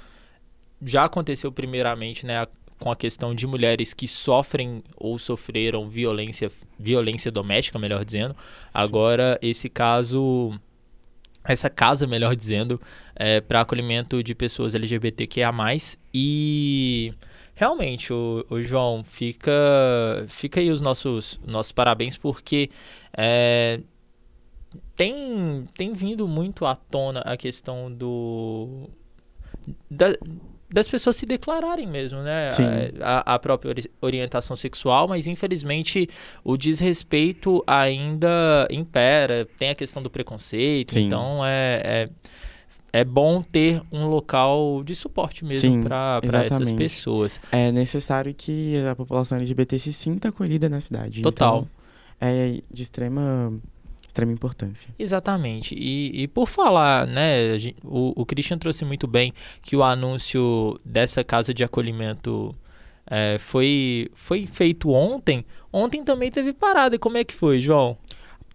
já 0.82 1.06
aconteceu 1.06 1.52
primeiramente, 1.52 2.26
né? 2.26 2.48
Com 2.82 2.92
a 2.92 2.96
questão 2.96 3.36
de 3.36 3.46
mulheres 3.46 3.94
que 3.94 4.08
sofrem 4.08 4.84
ou 4.98 5.20
sofreram 5.20 5.88
violência, 5.88 6.52
violência 6.80 7.32
doméstica, 7.32 7.78
melhor 7.78 8.04
dizendo. 8.04 8.36
Agora, 8.74 9.38
esse 9.40 9.70
caso 9.70 10.60
essa 11.44 11.70
casa, 11.70 12.06
melhor 12.06 12.36
dizendo, 12.36 12.80
é, 13.16 13.42
para 13.42 13.62
acolhimento 13.62 14.22
de 14.24 14.36
pessoas 14.36 14.76
LGBTQIA+. 14.76 15.52
E 16.14 17.14
realmente, 17.56 18.14
o, 18.14 18.46
o, 18.50 18.62
João, 18.62 19.04
fica, 19.04 20.26
fica 20.28 20.60
aí 20.60 20.70
os 20.70 20.82
nossos, 20.82 21.40
nossos 21.46 21.72
parabéns, 21.72 22.18
porque 22.18 22.70
é, 23.16 23.80
tem, 24.96 25.64
tem 25.76 25.94
vindo 25.94 26.28
muito 26.28 26.66
à 26.66 26.76
tona 26.76 27.22
a 27.22 27.36
questão 27.36 27.92
do... 27.92 28.90
Da, 29.90 30.08
das 30.74 30.88
pessoas 30.88 31.16
se 31.18 31.26
declararem 31.26 31.86
mesmo, 31.86 32.22
né? 32.22 32.50
A, 33.02 33.36
a, 33.36 33.40
própria 33.40 33.76
orientação 34.02 34.56
sexual, 34.56 35.08
mas 35.08 35.28
infelizmente 35.28 36.10
o 36.44 36.56
desrespeito 36.56 37.64
ainda 37.68 38.68
impera, 38.72 39.48
tem 39.58 39.70
a 39.70 39.76
questão 39.76 40.02
do 40.02 40.10
preconceito, 40.10 40.94
Sim. 40.94 41.08
então 41.08 41.46
é, 41.46 41.82
é, 42.94 43.00
é, 43.02 43.04
bom 43.04 43.42
ter 43.42 43.82
um 43.92 44.08
local 44.08 44.82
de 44.84 44.96
suporte 44.96 45.44
mesmo 45.44 45.84
para 45.84 46.46
essas 46.46 46.72
pessoas. 46.72 47.40
É 47.52 47.72
necessário 47.72 48.34
que 48.34 48.78
a 48.90 48.96
população 48.96 49.38
LGBT 49.38 49.78
se 49.78 49.92
sinta 49.92 50.30
acolhida 50.30 50.70
na 50.70 50.80
cidade. 50.80 51.22
Total. 51.22 51.58
Então, 51.58 51.70
é 52.22 52.62
de 52.72 52.84
extrema 52.84 53.52
extrema 54.12 54.32
importância. 54.32 54.90
Exatamente. 55.00 55.74
E, 55.74 56.24
e 56.24 56.28
por 56.28 56.48
falar, 56.48 57.08
né, 57.08 57.58
o, 57.84 58.22
o 58.22 58.26
Christian 58.26 58.58
trouxe 58.58 58.84
muito 58.84 59.08
bem 59.08 59.34
que 59.62 59.76
o 59.76 59.84
anúncio 59.84 60.80
dessa 60.86 61.24
casa 61.24 61.54
de 61.54 61.64
acolhimento 61.64 62.54
é, 63.10 63.38
foi, 63.40 64.10
foi 64.14 64.46
feito 64.46 64.92
ontem. 64.92 65.46
Ontem 65.72 66.04
também 66.04 66.30
teve 66.30 66.54
parada. 66.54 66.96
E 66.96 67.00
como 67.00 67.18
é 67.18 67.24
que 67.24 67.34
foi, 67.34 67.62
João? 67.62 67.98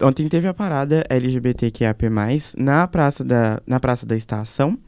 Ontem 0.02 0.28
teve 0.28 0.46
a 0.46 0.52
parada 0.52 1.04
LGBTQIAP+, 1.08 2.04
na 2.54 2.86
Praça 2.86 3.24
da, 3.24 3.60
na 3.66 3.80
praça 3.80 4.04
da 4.04 4.14
Estação. 4.14 4.78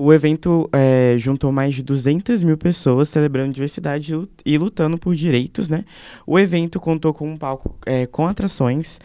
O 0.00 0.12
evento 0.12 0.70
é, 0.72 1.16
juntou 1.18 1.50
mais 1.50 1.74
de 1.74 1.82
200 1.82 2.44
mil 2.44 2.56
pessoas 2.56 3.08
celebrando 3.08 3.52
diversidade 3.52 4.14
e 4.46 4.56
lutando 4.56 4.96
por 4.96 5.12
direitos, 5.16 5.68
né? 5.68 5.84
O 6.24 6.38
evento 6.38 6.78
contou 6.78 7.12
com 7.12 7.28
um 7.28 7.36
palco 7.36 7.74
é, 7.84 8.06
com 8.06 8.24
atrações 8.24 9.00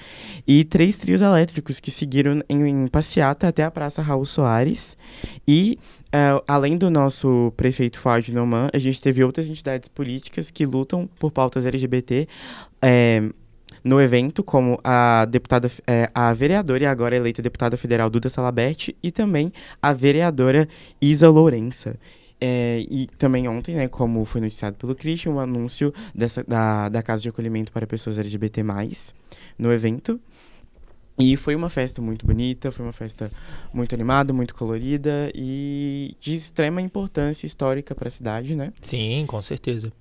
e 0.48 0.64
três 0.64 1.00
trios 1.00 1.20
elétricos 1.20 1.80
que 1.80 1.90
seguiram 1.90 2.42
em, 2.48 2.68
em 2.68 2.88
passeata 2.88 3.48
até 3.48 3.64
a 3.64 3.72
Praça 3.72 4.04
Raul 4.04 4.24
Soares. 4.24 4.96
E, 5.48 5.80
é, 6.12 6.40
além 6.48 6.78
do 6.78 6.92
nosso 6.92 7.52
prefeito 7.58 8.00
Fábio 8.00 8.32
Noman, 8.36 8.70
a 8.72 8.78
gente 8.78 9.02
teve 9.02 9.24
outras 9.24 9.50
entidades 9.50 9.90
políticas 9.90 10.52
que 10.52 10.64
lutam 10.64 11.10
por 11.18 11.32
pautas 11.32 11.66
LGBT. 11.66 12.28
É, 12.80 13.32
no 13.84 14.02
evento, 14.02 14.44
como 14.44 14.80
a 14.84 15.26
deputada, 15.26 15.70
é, 15.86 16.10
a 16.14 16.34
vereadora 16.34 16.84
e 16.84 16.88
agora 16.88 17.16
eleita 17.16 17.42
deputada 17.42 17.76
federal 17.76 18.10
Duda 18.10 18.30
Salabert 18.30 18.90
e 19.02 19.12
também 19.12 19.52
a 19.82 19.92
vereadora 19.92 20.68
Isa 21.02 21.30
Lourença. 21.30 21.98
É, 22.40 22.86
e 22.90 23.08
também 23.18 23.48
ontem, 23.48 23.76
né, 23.76 23.88
como 23.88 24.26
foi 24.26 24.42
noticiado 24.42 24.76
pelo 24.76 24.94
Christian, 24.96 25.32
o 25.32 25.36
um 25.36 25.40
anúncio 25.40 25.94
dessa, 26.14 26.44
da, 26.44 26.90
da 26.90 27.02
Casa 27.02 27.22
de 27.22 27.30
Acolhimento 27.30 27.72
para 27.72 27.88
Pessoas 27.88 28.18
LGBT+, 28.18 28.64
no 29.58 29.72
evento. 29.72 30.20
E 31.18 31.38
foi 31.38 31.56
uma 31.56 31.70
festa 31.70 32.02
muito 32.02 32.26
bonita, 32.26 32.72
foi 32.72 32.86
uma 32.86 32.92
festa 32.92 33.32
muito 33.72 33.94
animada, 33.94 34.34
muito 34.34 34.56
colorida 34.56 35.32
e 35.34 36.18
de 36.20 36.36
extrema 36.36 36.82
importância 36.82 37.46
histórica 37.46 37.94
para 37.94 38.08
a 38.08 38.12
cidade, 38.12 38.56
né? 38.56 38.74
Sim, 38.82 39.26
com 39.28 39.42
certeza. 39.42 39.94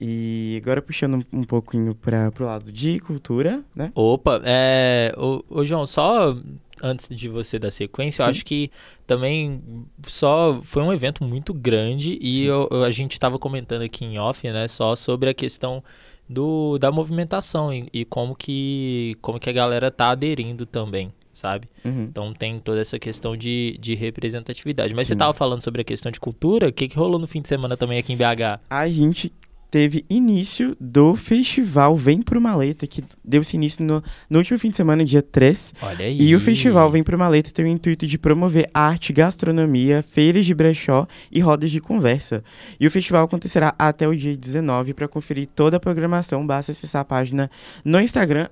E 0.00 0.60
agora 0.62 0.82
puxando 0.82 1.24
um, 1.32 1.44
pouquinho 1.44 1.94
para 1.94 2.32
o 2.40 2.44
lado 2.44 2.72
de 2.72 2.98
cultura, 3.00 3.62
né? 3.74 3.92
Opa, 3.94 4.40
é, 4.44 5.14
ô, 5.16 5.44
ô 5.48 5.64
João, 5.64 5.86
só 5.86 6.36
antes 6.82 7.08
de 7.08 7.28
você 7.28 7.58
dar 7.58 7.70
sequência, 7.70 8.18
Sim. 8.18 8.22
eu 8.22 8.28
acho 8.28 8.44
que 8.44 8.70
também 9.06 9.62
só 10.06 10.60
foi 10.62 10.82
um 10.82 10.92
evento 10.92 11.24
muito 11.24 11.54
grande 11.54 12.18
e 12.20 12.44
eu, 12.44 12.68
eu, 12.70 12.84
a 12.84 12.90
gente 12.90 13.12
estava 13.12 13.38
comentando 13.38 13.82
aqui 13.82 14.04
em 14.04 14.18
off, 14.18 14.46
né, 14.50 14.68
só 14.68 14.94
sobre 14.96 15.30
a 15.30 15.34
questão 15.34 15.82
do, 16.28 16.78
da 16.78 16.90
movimentação 16.90 17.72
e, 17.72 17.88
e, 17.92 18.04
como 18.04 18.34
que 18.34 19.16
como 19.20 19.38
que 19.38 19.48
a 19.48 19.52
galera 19.52 19.90
tá 19.90 20.10
aderindo 20.10 20.66
também, 20.66 21.12
sabe? 21.32 21.68
Uhum. 21.84 22.04
Então 22.04 22.32
tem 22.32 22.58
toda 22.58 22.80
essa 22.80 22.98
questão 22.98 23.36
de, 23.36 23.76
de 23.78 23.94
representatividade. 23.94 24.94
Mas 24.94 25.06
Sim. 25.06 25.08
você 25.08 25.14
estava 25.14 25.34
falando 25.34 25.62
sobre 25.62 25.82
a 25.82 25.84
questão 25.84 26.10
de 26.10 26.18
cultura, 26.18 26.68
o 26.68 26.72
que, 26.72 26.88
que 26.88 26.96
rolou 26.96 27.18
no 27.18 27.26
fim 27.26 27.42
de 27.42 27.48
semana 27.48 27.76
também 27.76 27.98
aqui 27.98 28.12
em 28.12 28.16
BH? 28.16 28.60
A 28.70 28.88
gente 28.88 29.32
teve 29.74 30.04
início 30.08 30.76
do 30.78 31.16
festival 31.16 31.96
Vem 31.96 32.22
Pro 32.22 32.40
Maleta, 32.40 32.86
que 32.86 33.02
deu-se 33.24 33.56
início 33.56 33.84
no, 33.84 34.00
no, 34.30 34.38
último 34.38 34.56
fim 34.56 34.70
de 34.70 34.76
semana, 34.76 35.04
dia 35.04 35.20
3. 35.20 35.74
Olha 35.82 36.06
aí. 36.06 36.22
E 36.22 36.32
o 36.32 36.38
festival 36.38 36.88
Vem 36.92 37.02
Pro 37.02 37.18
Maleta 37.18 37.50
tem 37.50 37.64
o 37.64 37.68
intuito 37.68 38.06
de 38.06 38.16
promover 38.16 38.70
arte, 38.72 39.12
gastronomia, 39.12 40.00
feiras 40.00 40.46
de 40.46 40.54
brechó 40.54 41.08
e 41.28 41.40
rodas 41.40 41.72
de 41.72 41.80
conversa. 41.80 42.44
E 42.78 42.86
o 42.86 42.90
festival 42.90 43.24
acontecerá 43.24 43.74
até 43.76 44.06
o 44.06 44.14
dia 44.14 44.36
19. 44.36 44.94
Para 44.94 45.08
conferir 45.08 45.48
toda 45.48 45.76
a 45.78 45.80
programação, 45.80 46.46
basta 46.46 46.70
acessar 46.70 47.02
a 47.02 47.04
página 47.04 47.50
no 47.84 48.00
Instagram, 48.00 48.48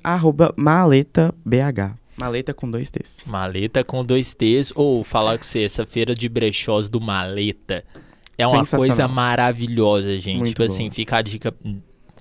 MaletaBH. 0.56 1.94
Maleta 2.18 2.52
com 2.52 2.68
dois 2.68 2.90
T's. 2.90 3.18
Maleta 3.24 3.85
com 3.85 4.04
dois 4.04 4.35
T's. 4.35 4.72
Ou 4.74 5.04
falar 5.04 5.38
que 5.38 5.46
você, 5.46 5.62
essa 5.62 5.87
feira 5.87 6.16
de 6.16 6.28
brechós 6.28 6.88
do 6.88 7.00
Maleta 7.00 7.85
é 8.38 8.46
uma 8.46 8.66
coisa 8.66 9.06
maravilhosa, 9.08 10.18
gente. 10.18 10.38
Muito 10.38 10.48
tipo 10.48 10.62
assim, 10.62 10.90
fica 10.90 11.18
a 11.18 11.22
dica 11.22 11.54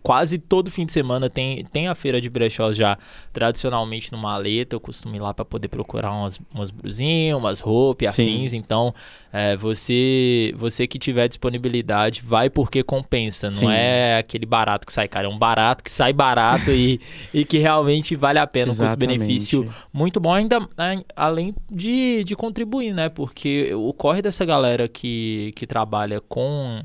quase 0.04 0.38
todo 0.38 0.72
fim 0.72 0.86
de 0.86 0.92
semana 0.92 1.30
tem, 1.30 1.64
tem 1.66 1.88
a 1.88 1.96
feira 1.96 2.20
de 2.20 2.30
brechós 2.30 2.76
já 2.76 2.98
tradicionalmente 3.32 4.12
no 4.12 4.18
maleta. 4.18 4.76
Eu 4.76 4.80
costumo 4.80 5.16
ir 5.16 5.20
lá 5.20 5.34
para 5.34 5.46
poder 5.46 5.68
procurar 5.68 6.12
umas, 6.12 6.40
umas 6.54 6.72
brusinhas, 6.72 7.38
umas 7.38 7.60
roupas, 7.60 8.10
afins. 8.10 8.54
Então, 8.54 8.94
é, 9.32 9.56
você 9.56 10.54
você 10.56 10.88
que 10.88 10.98
tiver 10.98 11.28
disponibilidade, 11.28 12.22
vai 12.22 12.50
porque 12.50 12.84
compensa. 12.84 13.48
Não 13.48 13.60
Sim. 13.60 13.72
é 13.72 14.18
aquele 14.18 14.46
barato 14.46 14.86
que 14.86 14.94
sai 14.94 15.08
cara, 15.08 15.28
é 15.28 15.30
um 15.30 15.38
barato 15.38 15.84
que 15.84 15.92
sai 15.92 16.14
barato 16.14 16.72
e, 16.72 17.00
e 17.34 17.46
que 17.46 17.58
realmente 17.58 18.16
vale 18.16 18.40
a 18.40 18.48
pena, 18.48 18.72
um 18.72 18.76
custo-benefício 18.76 19.72
muito 19.94 20.20
bom, 20.20 20.34
ainda 20.34 20.68
além 21.16 21.54
de, 21.70 22.24
de 22.24 22.36
contribuir, 22.36 22.94
né? 22.94 23.10
Porque 23.10 23.74
o 23.74 23.94
corre 23.94 24.22
dessa 24.22 24.46
galera 24.46 24.88
que, 24.88 25.52
que 25.56 25.68
trabalha 25.68 26.20
com 26.22 26.82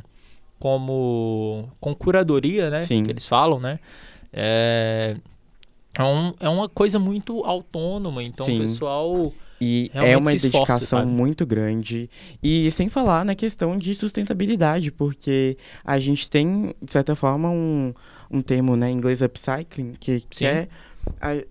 como 0.59 1.69
com 1.81 1.95
curadoria, 1.95 2.71
né? 2.71 2.81
Sim. 2.83 3.03
Que 3.03 3.11
eles 3.11 3.27
falam, 3.27 3.61
né? 3.61 3.79
É, 4.33 5.17
é, 5.97 6.03
um, 6.03 6.35
é 6.41 6.49
uma 6.49 6.69
coisa 6.69 6.99
muito 6.99 7.45
autônoma, 7.45 8.23
então 8.23 8.47
Sim. 8.47 8.59
o 8.59 8.63
pessoal. 8.63 9.33
E 9.59 9.91
é 9.95 10.15
uma 10.17 10.33
dedicação 10.33 11.07
muito 11.07 11.47
grande. 11.47 12.11
E 12.43 12.71
sem 12.71 12.91
falar 12.91 13.25
na 13.25 13.35
questão 13.35 13.79
de 13.79 13.95
sustentabilidade, 13.95 14.93
porque 14.93 15.57
a 15.83 15.99
gente 15.99 16.29
tem, 16.29 16.75
de 16.83 16.93
certa 16.93 17.17
forma, 17.17 17.49
um, 17.49 17.95
um 18.31 18.43
termo 18.43 18.77
né, 18.77 18.91
em 18.91 18.95
inglês 18.95 19.23
upcycling, 19.23 19.95
que, 19.99 20.21
que 20.29 20.45
é 20.45 20.69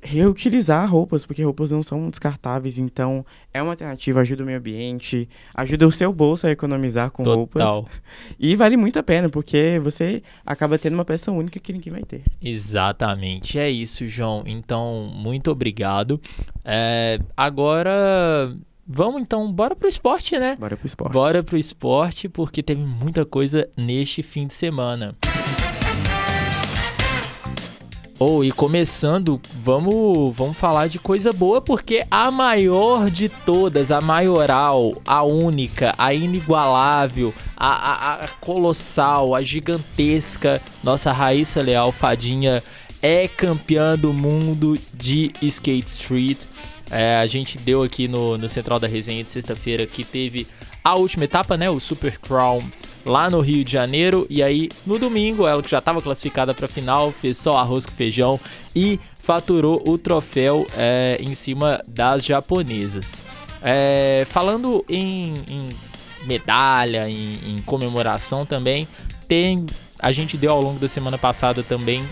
reutilizar 0.02 0.90
roupas, 0.90 1.26
porque 1.26 1.44
roupas 1.44 1.72
não 1.72 1.84
são 1.84 2.10
descartáveis, 2.10 2.78
então 2.78 3.26
é 3.54 3.62
uma 3.62 3.72
alternativa, 3.72 4.22
ajuda 4.22 4.44
o 4.44 4.46
meio 4.46 4.58
ambiente, 4.58 5.28
ajuda 5.54 5.88
o 5.88 5.92
seu 5.92 6.14
bolso 6.14 6.48
a 6.48 6.52
economizar 6.52 7.12
com 7.12 7.24
Total. 7.24 7.76
roupas. 7.76 7.92
E 8.40 8.56
vale 8.56 8.78
muito 8.78 9.00
a 9.00 9.04
pena, 9.04 9.30
porque 9.30 9.80
você 9.84 10.22
acaba 10.46 10.78
tendo 10.78 10.94
uma 10.94 11.06
peça 11.06 11.32
única 11.32 11.60
que 11.60 11.74
ninguém 11.74 11.94
vai 11.94 12.04
ter. 12.04 12.24
Exatamente, 12.42 13.58
é 13.60 13.70
isso, 13.70 14.08
João. 14.08 14.44
Então, 14.46 15.12
muito 15.14 15.52
obrigado. 15.52 16.20
É, 16.64 17.20
agora. 17.36 18.56
Vamos 18.88 19.20
então, 19.20 19.52
bora 19.52 19.76
pro 19.76 19.88
esporte, 19.88 20.38
né? 20.38 20.56
Bora 20.60 20.78
pro 20.78 20.86
esporte. 20.86 21.12
Bora 21.12 21.44
pro 21.44 21.58
esporte, 21.58 22.30
porque 22.30 22.62
teve 22.62 22.84
muita 22.84 23.26
coisa 23.26 23.68
neste 23.76 24.22
fim 24.22 24.46
de 24.46 24.54
semana. 24.54 25.16
Ou 28.18 28.38
oh, 28.38 28.44
e 28.46 28.52
começando, 28.52 29.42
vamos, 29.56 30.34
vamos 30.34 30.56
falar 30.56 30.88
de 30.88 30.98
coisa 30.98 31.34
boa, 31.34 31.60
porque 31.60 32.06
a 32.10 32.32
maior 32.32 33.10
de 33.10 33.28
todas, 33.28 33.92
a 33.92 34.00
maioral, 34.00 34.94
a 35.06 35.22
única, 35.24 35.94
a 35.98 36.14
inigualável, 36.14 37.34
a, 37.58 37.68
a, 37.68 38.14
a 38.24 38.28
colossal, 38.40 39.36
a 39.36 39.44
gigantesca, 39.44 40.62
nossa 40.82 41.12
Raíssa 41.12 41.62
Leal 41.62 41.92
Fadinha 41.92 42.64
é 43.02 43.28
campeã 43.28 43.98
do 43.98 44.14
mundo 44.14 44.80
de 44.94 45.34
Skate 45.42 45.90
Street. 45.90 46.38
É, 46.90 47.18
a 47.18 47.28
gente 47.28 47.58
deu 47.58 47.84
aqui 47.84 48.08
no, 48.08 48.38
no 48.38 48.48
Central 48.48 48.80
da 48.80 48.88
Resenha 48.88 49.26
de 49.26 49.32
sexta-feira 49.32 49.86
que 49.86 50.06
teve 50.06 50.48
a 50.82 50.96
última 50.96 51.26
etapa, 51.26 51.58
né? 51.58 51.70
O 51.70 51.82
Super 51.82 52.18
Crown 52.18 52.64
lá 53.06 53.30
no 53.30 53.40
Rio 53.40 53.64
de 53.64 53.72
Janeiro. 53.72 54.26
E 54.30 54.42
aí, 54.42 54.70
no 54.86 54.98
domingo, 54.98 55.48
ela 55.48 55.62
que 55.62 55.70
já 55.70 55.80
estava 55.80 56.02
classificada 56.02 56.54
para 56.54 56.66
a 56.66 56.70
final, 56.70 57.12
fez 57.12 57.38
só 57.38 57.58
arroz 57.58 57.86
com 57.86 57.92
feijão 57.92 58.40
e 58.76 59.00
faturou 59.20 59.82
o 59.88 59.98
troféu 59.98 60.68
é, 60.76 61.18
em 61.22 61.36
cima 61.36 61.82
das 61.88 62.26
japonesas. 62.26 63.22
É, 63.62 64.26
falando 64.30 64.84
em, 64.90 65.34
em 65.48 65.70
medalha, 66.26 67.10
em, 67.10 67.34
em, 67.46 67.58
comemoração 67.60 68.46
também, 68.46 68.88
tem 69.28 69.66
a 70.00 70.12
gente 70.12 70.38
deu 70.38 70.52
ao 70.52 70.62
longo 70.62 70.80
da 70.80 70.88
semana 70.88 71.18
passada 71.18 71.64
também 71.64 72.04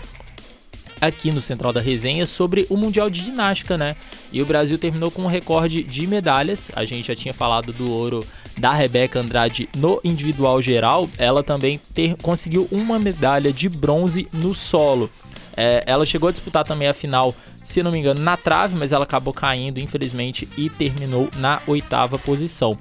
aqui 1.00 1.30
no 1.30 1.40
Central 1.40 1.72
da 1.72 1.80
Resenha 1.80 2.26
sobre 2.26 2.66
o 2.70 2.76
Mundial 2.76 3.10
de 3.10 3.22
Ginástica, 3.22 3.76
né? 3.76 3.94
E 4.32 4.40
o 4.40 4.46
Brasil 4.46 4.78
terminou 4.78 5.10
com 5.10 5.22
um 5.22 5.26
recorde 5.26 5.82
de 5.82 6.06
medalhas. 6.06 6.70
A 6.74 6.84
gente 6.84 7.08
já 7.08 7.14
tinha 7.14 7.34
falado 7.34 7.72
do 7.72 7.90
ouro 7.90 8.26
da 8.58 8.72
Rebeca 8.72 9.20
Andrade 9.20 9.68
no 9.76 10.00
individual 10.04 10.60
geral, 10.62 11.08
ela 11.18 11.42
também 11.42 11.80
ter, 11.92 12.16
conseguiu 12.22 12.68
uma 12.70 12.98
medalha 12.98 13.52
de 13.52 13.68
bronze 13.68 14.28
no 14.32 14.54
solo. 14.54 15.10
É, 15.56 15.84
ela 15.86 16.04
chegou 16.04 16.28
a 16.28 16.32
disputar 16.32 16.64
também 16.64 16.88
a 16.88 16.94
final, 16.94 17.34
se 17.62 17.82
não 17.82 17.92
me 17.92 17.98
engano, 17.98 18.20
na 18.20 18.36
trave, 18.36 18.76
mas 18.76 18.92
ela 18.92 19.04
acabou 19.04 19.32
caindo, 19.32 19.78
infelizmente, 19.78 20.48
e 20.56 20.68
terminou 20.68 21.28
na 21.36 21.60
oitava 21.66 22.18
posição. 22.18 22.76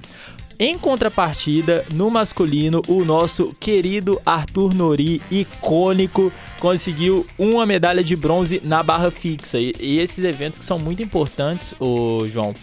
Em 0.59 0.77
contrapartida, 0.77 1.85
no 1.93 2.09
masculino, 2.09 2.81
o 2.87 3.03
nosso 3.03 3.53
querido 3.59 4.21
Arthur 4.25 4.73
Nori, 4.73 5.21
icônico, 5.29 6.31
conseguiu 6.59 7.25
uma 7.37 7.65
medalha 7.65 8.03
de 8.03 8.15
bronze 8.15 8.61
na 8.63 8.83
barra 8.83 9.09
fixa. 9.09 9.59
E, 9.59 9.73
e 9.79 9.99
esses 9.99 10.23
eventos 10.23 10.59
que 10.59 10.65
são 10.65 10.77
muito 10.77 11.01
importantes, 11.01 11.73
o 11.79 12.27
João, 12.27 12.53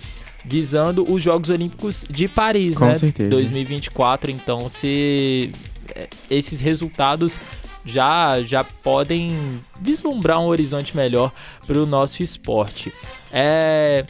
visando 0.45 1.11
os 1.11 1.23
Jogos 1.23 1.51
Olímpicos 1.51 2.05
de 2.09 2.29
Paris, 2.29 2.77
Com 2.77 2.87
né? 2.87 2.95
Certeza. 2.95 3.31
2024. 3.31 4.31
Então, 4.31 4.69
se 4.69 5.53
é, 5.95 6.09
esses 6.31 6.61
resultados 6.61 7.39
já 7.85 8.43
já 8.43 8.63
podem 8.63 9.35
vislumbrar 9.81 10.41
um 10.41 10.47
horizonte 10.47 10.97
melhor 10.97 11.33
para 11.67 11.79
o 11.79 11.87
nosso 11.87 12.23
esporte. 12.23 12.93
É, 13.33 14.05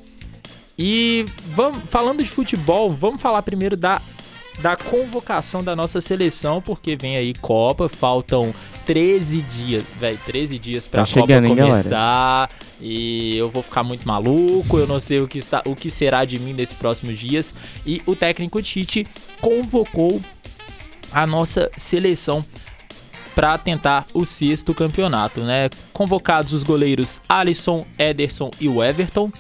e 0.79 1.25
vamos, 1.55 1.79
falando 1.89 2.23
de 2.23 2.29
futebol, 2.29 2.91
vamos 2.91 3.21
falar 3.21 3.43
primeiro 3.43 3.77
da, 3.77 4.01
da 4.61 4.77
convocação 4.77 5.63
da 5.63 5.77
nossa 5.77 6.01
seleção, 6.01 6.61
porque 6.61 6.97
vem 6.97 7.17
aí 7.17 7.35
Copa, 7.35 7.89
faltam 7.89 8.55
13 8.91 9.43
dias, 9.43 9.85
velho, 10.01 10.19
13 10.27 10.59
dias 10.59 10.89
pra 10.89 11.05
tá 11.05 11.15
Copa 11.15 11.29
chegando, 11.29 11.47
começar. 11.47 12.51
Hein, 12.51 12.89
e 12.89 13.37
eu 13.37 13.49
vou 13.49 13.63
ficar 13.63 13.85
muito 13.85 14.05
maluco, 14.05 14.79
eu 14.79 14.87
não 14.87 14.99
sei 14.99 15.21
o 15.21 15.29
que, 15.29 15.39
está, 15.39 15.63
o 15.65 15.77
que 15.77 15.93
será 15.93 16.25
de 16.25 16.41
mim 16.41 16.53
nesses 16.53 16.75
próximos 16.75 17.17
dias. 17.17 17.55
E 17.87 18.03
o 18.05 18.17
técnico 18.17 18.61
Tite 18.61 19.07
convocou 19.41 20.21
a 21.13 21.25
nossa 21.25 21.71
seleção 21.77 22.45
para 23.33 23.57
tentar 23.59 24.07
o 24.13 24.25
sexto 24.25 24.75
campeonato, 24.75 25.43
né? 25.43 25.71
Convocados 25.93 26.53
os 26.53 26.65
goleiros 26.65 27.21
Alisson, 27.29 27.87
Ederson 27.97 28.51
e 28.61 28.67
o 28.67 28.83
Everton. 28.83 29.31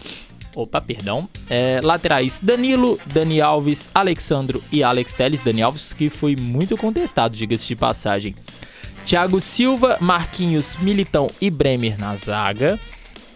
Opa, 0.54 0.80
perdão. 0.80 1.28
É, 1.48 1.80
laterais 1.82 2.38
Danilo, 2.40 3.00
Dani 3.04 3.40
Alves, 3.40 3.90
Alexandro 3.92 4.62
e 4.70 4.84
Alex 4.84 5.12
Teles. 5.12 5.40
Dani 5.40 5.60
Alves 5.60 5.92
que 5.92 6.08
foi 6.08 6.36
muito 6.36 6.76
contestado, 6.76 7.36
diga-se 7.36 7.66
de 7.66 7.74
passagem. 7.74 8.36
Thiago 9.04 9.40
Silva, 9.40 9.98
Marquinhos, 10.00 10.76
Militão 10.76 11.28
e 11.40 11.50
Bremer 11.50 11.98
na 11.98 12.14
zaga. 12.16 12.78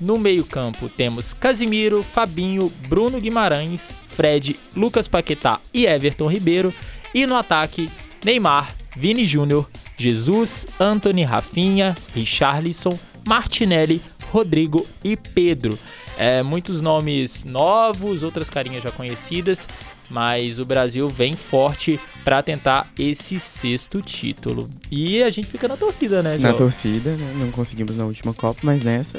No 0.01 0.19
meio-campo 0.19 0.89
temos 0.89 1.33
Casimiro, 1.33 2.03
Fabinho, 2.03 2.71
Bruno 2.89 3.21
Guimarães, 3.21 3.93
Fred, 4.09 4.59
Lucas 4.77 5.09
Paquetá 5.09 5.61
e 5.73 5.87
Everton 5.87 6.27
Ribeiro. 6.27 6.73
E 7.15 7.27
no 7.27 7.37
ataque, 7.37 7.89
Neymar, 8.25 8.75
Vini 8.97 9.27
Júnior, 9.27 9.69
Jesus, 9.97 10.67
Anthony 10.79 11.23
Rafinha, 11.25 11.97
Richarlison, 12.15 12.99
Martinelli, 13.27 14.03
Rodrigo 14.31 14.87
e 15.03 15.17
Pedro. 15.17 15.79
É, 16.17 16.43
muitos 16.43 16.81
nomes 16.81 17.45
novos, 17.45 18.23
outras 18.23 18.49
carinhas 18.49 18.83
já 18.83 18.91
conhecidas, 18.91 19.67
mas 20.11 20.59
o 20.59 20.65
Brasil 20.65 21.09
vem 21.09 21.35
forte 21.35 21.99
para 22.25 22.43
tentar 22.43 22.91
esse 22.99 23.39
sexto 23.39 24.01
título. 24.01 24.69
E 24.91 25.23
a 25.23 25.31
gente 25.31 25.47
fica 25.47 25.69
na 25.69 25.77
torcida, 25.77 26.23
né? 26.23 26.37
Na 26.39 26.53
torcida, 26.53 27.17
né? 27.17 27.35
Não 27.37 27.51
conseguimos 27.51 27.97
na 27.97 28.05
última 28.05 28.33
Copa, 28.33 28.61
mas 28.63 28.83
nessa 28.83 29.19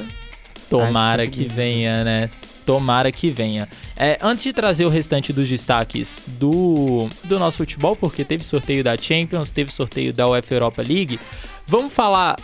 Tomara 0.70 1.28
que, 1.28 1.46
que 1.46 1.54
venha, 1.54 2.04
né? 2.04 2.30
Tomara 2.66 3.12
que 3.12 3.30
venha. 3.30 3.70
É, 3.96 4.18
antes 4.22 4.44
de 4.44 4.52
trazer 4.52 4.86
o 4.86 4.90
restante 4.90 5.32
dos 5.32 5.48
destaques 5.48 6.22
do, 6.26 7.08
do 7.24 7.38
nosso 7.38 7.58
futebol, 7.58 7.96
porque 7.96 8.26
teve 8.26 8.44
sorteio 8.44 8.84
da 8.84 8.98
Champions, 8.98 9.52
teve 9.52 9.72
sorteio 9.72 10.12
da 10.12 10.28
UEFA 10.28 10.56
Europa 10.56 10.82
League, 10.82 11.20
vamos 11.68 11.94
falar 11.94 12.36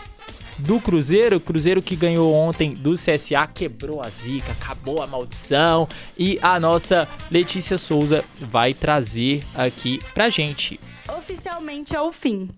do 0.61 0.79
Cruzeiro. 0.79 1.39
Cruzeiro 1.39 1.81
que 1.81 1.95
ganhou 1.95 2.33
ontem 2.33 2.73
do 2.73 2.93
CSA, 2.93 3.47
quebrou 3.53 4.01
a 4.01 4.09
zica, 4.09 4.51
acabou 4.51 5.01
a 5.01 5.07
maldição. 5.07 5.87
E 6.17 6.39
a 6.41 6.59
nossa 6.59 7.07
Letícia 7.29 7.77
Souza 7.77 8.23
vai 8.39 8.73
trazer 8.73 9.43
aqui 9.55 9.99
pra 10.13 10.29
gente. 10.29 10.79
Oficialmente 11.17 11.95
é 11.95 12.01
o 12.01 12.11
fim. 12.11 12.49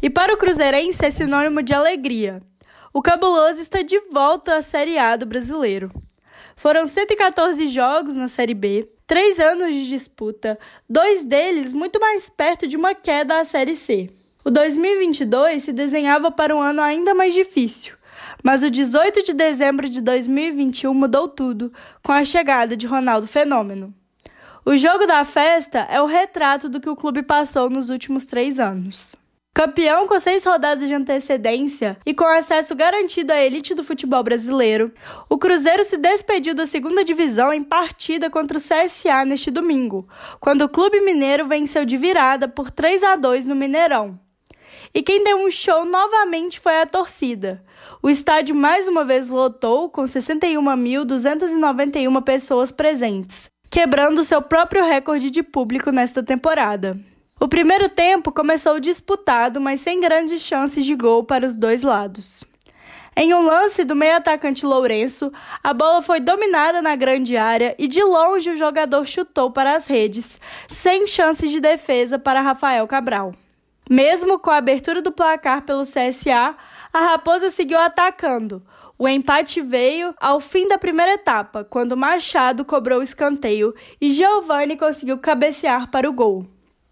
E 0.00 0.08
para 0.08 0.32
o 0.32 0.36
Cruzeirense 0.36 1.04
é 1.04 1.10
sinônimo 1.10 1.62
de 1.62 1.74
alegria. 1.74 2.42
O 2.92 3.02
Cabuloso 3.02 3.60
está 3.60 3.82
de 3.82 3.98
volta 4.10 4.56
à 4.56 4.62
Série 4.62 4.98
A 4.98 5.16
do 5.16 5.26
brasileiro. 5.26 5.90
Foram 6.56 6.86
114 6.86 7.66
jogos 7.68 8.16
na 8.16 8.26
Série 8.26 8.54
B, 8.54 8.88
três 9.06 9.38
anos 9.38 9.72
de 9.74 9.88
disputa, 9.88 10.58
dois 10.88 11.24
deles 11.24 11.72
muito 11.72 12.00
mais 12.00 12.28
perto 12.28 12.66
de 12.66 12.76
uma 12.76 12.94
queda 12.94 13.38
à 13.38 13.44
Série 13.44 13.76
C. 13.76 14.10
O 14.48 14.50
2022 14.50 15.62
se 15.62 15.74
desenhava 15.74 16.30
para 16.30 16.56
um 16.56 16.62
ano 16.62 16.80
ainda 16.80 17.12
mais 17.12 17.34
difícil, 17.34 17.94
Mas 18.42 18.62
o 18.62 18.70
18 18.70 19.22
de 19.22 19.34
dezembro 19.34 19.86
de 19.86 20.00
2021 20.00 20.94
mudou 20.94 21.28
tudo 21.28 21.70
com 22.02 22.12
a 22.12 22.24
chegada 22.24 22.74
de 22.74 22.86
Ronaldo 22.86 23.26
Fenômeno. 23.26 23.92
O 24.64 24.74
jogo 24.74 25.06
da 25.06 25.22
festa 25.22 25.80
é 25.90 26.00
o 26.00 26.06
retrato 26.06 26.66
do 26.66 26.80
que 26.80 26.88
o 26.88 26.96
clube 26.96 27.22
passou 27.22 27.68
nos 27.68 27.90
últimos 27.90 28.24
três 28.24 28.58
anos. 28.58 29.14
Campeão 29.52 30.06
com 30.06 30.18
seis 30.18 30.46
rodadas 30.46 30.88
de 30.88 30.94
antecedência 30.94 31.98
e 32.06 32.14
com 32.14 32.24
acesso 32.24 32.74
garantido 32.74 33.34
à 33.34 33.44
elite 33.44 33.74
do 33.74 33.84
futebol 33.84 34.22
brasileiro, 34.22 34.94
o 35.28 35.36
Cruzeiro 35.36 35.84
se 35.84 35.98
despediu 35.98 36.54
da 36.54 36.64
segunda 36.64 37.04
divisão 37.04 37.52
em 37.52 37.62
partida 37.62 38.30
contra 38.30 38.56
o 38.56 38.62
CSA 38.62 39.26
neste 39.26 39.50
domingo, 39.50 40.08
quando 40.40 40.62
o 40.62 40.70
Clube 40.70 41.02
Mineiro 41.02 41.46
venceu 41.46 41.84
de 41.84 41.98
virada 41.98 42.48
por 42.48 42.70
3 42.70 43.04
a 43.04 43.14
2 43.14 43.46
no 43.46 43.54
Mineirão. 43.54 44.18
E 44.94 45.02
quem 45.02 45.22
deu 45.22 45.44
um 45.44 45.50
show 45.50 45.84
novamente 45.84 46.58
foi 46.58 46.80
a 46.80 46.86
torcida. 46.86 47.62
O 48.02 48.08
estádio 48.08 48.54
mais 48.54 48.88
uma 48.88 49.04
vez 49.04 49.26
lotou 49.26 49.90
com 49.90 50.02
61.291 50.02 52.22
pessoas 52.22 52.72
presentes, 52.72 53.50
quebrando 53.70 54.24
seu 54.24 54.40
próprio 54.40 54.84
recorde 54.84 55.30
de 55.30 55.42
público 55.42 55.90
nesta 55.90 56.22
temporada. 56.22 56.98
O 57.40 57.46
primeiro 57.46 57.88
tempo 57.88 58.32
começou 58.32 58.80
disputado, 58.80 59.60
mas 59.60 59.80
sem 59.80 60.00
grandes 60.00 60.42
chances 60.42 60.84
de 60.84 60.94
gol 60.94 61.22
para 61.22 61.46
os 61.46 61.54
dois 61.54 61.82
lados. 61.82 62.42
Em 63.16 63.34
um 63.34 63.42
lance 63.42 63.84
do 63.84 63.96
meio 63.96 64.16
atacante 64.16 64.64
Lourenço, 64.64 65.32
a 65.62 65.74
bola 65.74 66.00
foi 66.00 66.20
dominada 66.20 66.80
na 66.80 66.94
grande 66.94 67.36
área 67.36 67.74
e 67.78 67.88
de 67.88 68.02
longe 68.02 68.50
o 68.50 68.56
jogador 68.56 69.04
chutou 69.04 69.50
para 69.50 69.74
as 69.74 69.88
redes, 69.88 70.40
sem 70.68 71.06
chances 71.06 71.50
de 71.50 71.60
defesa 71.60 72.18
para 72.18 72.40
Rafael 72.40 72.86
Cabral. 72.86 73.32
Mesmo 73.88 74.38
com 74.38 74.50
a 74.50 74.58
abertura 74.58 75.00
do 75.00 75.10
placar 75.10 75.62
pelo 75.62 75.82
CSA, 75.82 76.54
a 76.92 77.00
Raposa 77.00 77.48
seguiu 77.48 77.78
atacando. 77.78 78.62
O 78.98 79.08
empate 79.08 79.60
veio 79.60 80.14
ao 80.20 80.40
fim 80.40 80.66
da 80.66 80.76
primeira 80.76 81.14
etapa, 81.14 81.64
quando 81.64 81.96
Machado 81.96 82.64
cobrou 82.64 82.98
o 82.98 83.02
escanteio 83.02 83.72
e 84.00 84.10
Giovani 84.10 84.76
conseguiu 84.76 85.18
cabecear 85.18 85.90
para 85.90 86.08
o 86.08 86.12
gol. 86.12 86.44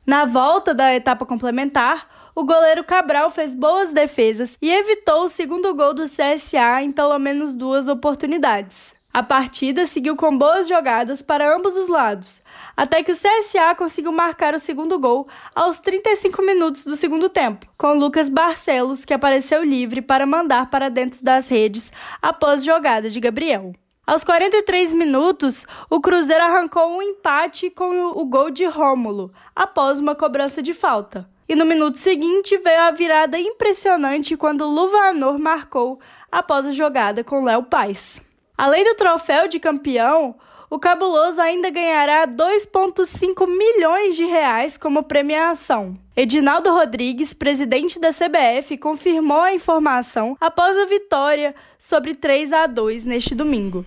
Na 0.07 0.25
volta 0.25 0.73
da 0.73 0.95
etapa 0.95 1.27
complementar, 1.27 2.31
o 2.33 2.45
goleiro 2.45 2.85
Cabral 2.85 3.29
fez 3.29 3.57
boas 3.57 3.93
defesas 3.93 4.57
e 4.63 4.71
evitou 4.71 5.25
o 5.25 5.29
segundo 5.29 5.75
gol 5.75 5.93
do 5.93 6.05
CSA 6.05 6.81
em 6.81 6.93
pelo 6.93 7.19
menos 7.19 7.57
duas 7.57 7.89
oportunidades. 7.89 8.95
A 9.13 9.23
partida 9.23 9.85
seguiu 9.87 10.15
com 10.15 10.37
boas 10.37 10.69
jogadas 10.69 11.23
para 11.23 11.57
ambos 11.57 11.77
os 11.77 11.89
lados, 11.89 12.43
até 12.77 13.03
que 13.03 13.13
o 13.13 13.17
CSA 13.17 13.75
conseguiu 13.77 14.13
marcar 14.13 14.55
o 14.55 14.59
segundo 14.59 14.99
gol 14.99 15.27
aos 15.55 15.79
35 15.79 16.43
minutos 16.43 16.85
do 16.85 16.97
segundo 16.97 17.29
tempo, 17.29 17.67
com 17.77 17.93
Lucas 17.95 18.29
Barcelos, 18.29 19.05
que 19.05 19.15
apareceu 19.15 19.65
livre 19.65 20.03
para 20.03 20.27
mandar 20.27 20.71
para 20.71 20.89
dentro 20.89 21.25
das 21.25 21.49
redes 21.49 21.93
após 22.21 22.65
jogada 22.65 23.09
de 23.11 23.21
Gabriel. 23.21 23.73
Aos 24.07 24.23
43 24.23 24.93
minutos, 24.93 25.67
o 25.91 26.01
Cruzeiro 26.01 26.45
arrancou 26.45 26.97
um 26.97 27.03
empate 27.03 27.69
com 27.71 28.13
o 28.13 28.25
gol 28.25 28.51
de 28.51 28.65
Rômulo, 28.65 29.33
após 29.55 29.99
uma 29.99 30.15
cobrança 30.15 30.63
de 30.63 30.73
falta. 30.73 31.29
E 31.49 31.57
no 31.57 31.65
minuto 31.65 31.99
seguinte 31.99 32.57
veio 32.59 32.83
a 32.83 32.91
virada 32.91 33.39
impressionante 33.39 34.37
quando 34.37 34.65
Luvanor 34.65 35.39
marcou 35.39 35.99
após 36.31 36.67
a 36.67 36.71
jogada 36.71 37.25
com 37.25 37.45
Léo 37.45 37.65
Paz. 37.65 38.21
Além 38.57 38.85
do 38.85 38.95
troféu 38.95 39.47
de 39.49 39.61
campeão, 39.61 40.37
o 40.69 40.79
Cabuloso 40.79 41.41
ainda 41.41 41.71
ganhará 41.71 42.27
2,5 42.27 43.47
milhões 43.47 44.17
de 44.17 44.25
reais 44.25 44.77
como 44.77 45.05
premiação. 45.05 45.97
Edinaldo 46.17 46.71
Rodrigues, 46.71 47.33
presidente 47.33 48.01
da 48.01 48.11
CBF, 48.11 48.77
confirmou 48.79 49.41
a 49.41 49.55
informação 49.55 50.37
após 50.41 50.77
a 50.77 50.85
vitória 50.85 51.55
sobre 51.79 52.15
3 52.15 52.53
a 52.53 52.67
2 52.67 53.05
neste 53.05 53.35
domingo. 53.35 53.85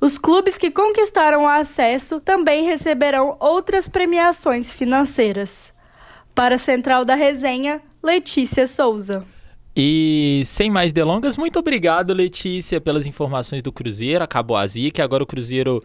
Os 0.00 0.18
clubes 0.18 0.58
que 0.58 0.70
conquistaram 0.70 1.44
o 1.44 1.48
acesso 1.48 2.20
também 2.20 2.64
receberão 2.64 3.36
outras 3.40 3.88
premiações 3.88 4.70
financeiras. 4.70 5.72
Para 6.34 6.54
a 6.54 6.58
Central 6.58 7.04
da 7.04 7.14
Resenha, 7.14 7.82
Letícia 8.02 8.66
Souza. 8.66 9.26
E 9.80 10.42
sem 10.44 10.68
mais 10.68 10.92
delongas, 10.92 11.36
muito 11.36 11.56
obrigado, 11.56 12.12
Letícia, 12.12 12.80
pelas 12.80 13.06
informações 13.06 13.62
do 13.62 13.70
Cruzeiro. 13.70 14.24
Acabou 14.24 14.56
a 14.56 14.66
zica, 14.66 15.04
agora 15.04 15.22
o 15.22 15.26
Cruzeiro 15.26 15.80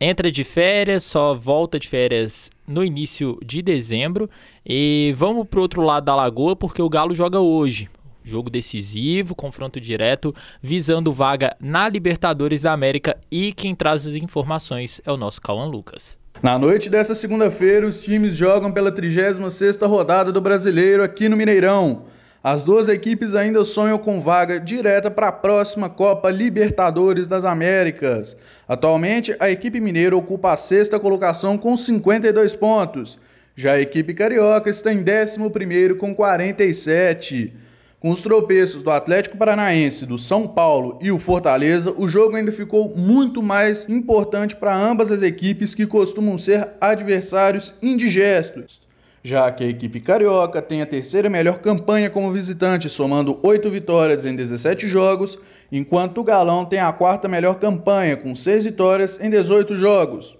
entra 0.00 0.32
de 0.32 0.42
férias, 0.42 1.04
só 1.04 1.32
volta 1.32 1.78
de 1.78 1.86
férias 1.86 2.50
no 2.66 2.82
início 2.82 3.38
de 3.44 3.62
dezembro. 3.62 4.28
E 4.68 5.14
vamos 5.16 5.46
para 5.46 5.60
o 5.60 5.62
outro 5.62 5.80
lado 5.80 6.06
da 6.06 6.16
lagoa, 6.16 6.56
porque 6.56 6.82
o 6.82 6.88
Galo 6.88 7.14
joga 7.14 7.38
hoje. 7.38 7.88
Jogo 8.24 8.50
decisivo, 8.50 9.32
confronto 9.32 9.80
direto, 9.80 10.34
visando 10.60 11.12
vaga 11.12 11.54
na 11.60 11.88
Libertadores 11.88 12.62
da 12.62 12.72
América 12.72 13.16
e 13.30 13.52
quem 13.52 13.76
traz 13.76 14.08
as 14.08 14.16
informações 14.16 15.00
é 15.06 15.12
o 15.12 15.16
nosso 15.16 15.40
Cauã 15.40 15.66
Lucas. 15.66 16.18
Na 16.42 16.58
noite 16.58 16.90
dessa 16.90 17.14
segunda-feira, 17.14 17.86
os 17.86 18.00
times 18.00 18.34
jogam 18.34 18.72
pela 18.72 18.90
36ª 18.90 19.86
rodada 19.86 20.32
do 20.32 20.40
Brasileiro 20.40 21.04
aqui 21.04 21.28
no 21.28 21.36
Mineirão. 21.36 22.06
As 22.48 22.64
duas 22.64 22.88
equipes 22.88 23.34
ainda 23.34 23.64
sonham 23.64 23.98
com 23.98 24.20
vaga 24.20 24.60
direta 24.60 25.10
para 25.10 25.26
a 25.26 25.32
próxima 25.32 25.90
Copa 25.90 26.30
Libertadores 26.30 27.26
das 27.26 27.44
Américas. 27.44 28.36
Atualmente, 28.68 29.34
a 29.40 29.50
equipe 29.50 29.80
mineira 29.80 30.16
ocupa 30.16 30.52
a 30.52 30.56
sexta 30.56 31.00
colocação 31.00 31.58
com 31.58 31.76
52 31.76 32.54
pontos. 32.54 33.18
Já 33.56 33.72
a 33.72 33.80
equipe 33.80 34.14
carioca 34.14 34.70
está 34.70 34.92
em 34.92 35.02
11º 35.02 35.96
com 35.96 36.14
47. 36.14 37.52
Com 37.98 38.10
os 38.10 38.22
tropeços 38.22 38.80
do 38.80 38.92
Atlético 38.92 39.36
Paranaense, 39.36 40.06
do 40.06 40.16
São 40.16 40.46
Paulo 40.46 41.00
e 41.02 41.10
o 41.10 41.18
Fortaleza, 41.18 41.92
o 41.98 42.06
jogo 42.06 42.36
ainda 42.36 42.52
ficou 42.52 42.96
muito 42.96 43.42
mais 43.42 43.88
importante 43.88 44.54
para 44.54 44.72
ambas 44.72 45.10
as 45.10 45.20
equipes 45.20 45.74
que 45.74 45.84
costumam 45.84 46.38
ser 46.38 46.68
adversários 46.80 47.74
indigestos. 47.82 48.85
Já 49.26 49.50
que 49.50 49.64
a 49.64 49.66
equipe 49.66 49.98
carioca 49.98 50.62
tem 50.62 50.82
a 50.82 50.86
terceira 50.86 51.28
melhor 51.28 51.58
campanha 51.58 52.08
como 52.08 52.30
visitante, 52.30 52.88
somando 52.88 53.40
8 53.42 53.68
vitórias 53.68 54.24
em 54.24 54.36
17 54.36 54.86
jogos, 54.86 55.36
enquanto 55.72 56.18
o 56.18 56.22
Galão 56.22 56.64
tem 56.64 56.78
a 56.78 56.92
quarta 56.92 57.26
melhor 57.26 57.56
campanha, 57.58 58.16
com 58.16 58.36
6 58.36 58.66
vitórias 58.66 59.18
em 59.20 59.28
18 59.28 59.76
jogos. 59.76 60.38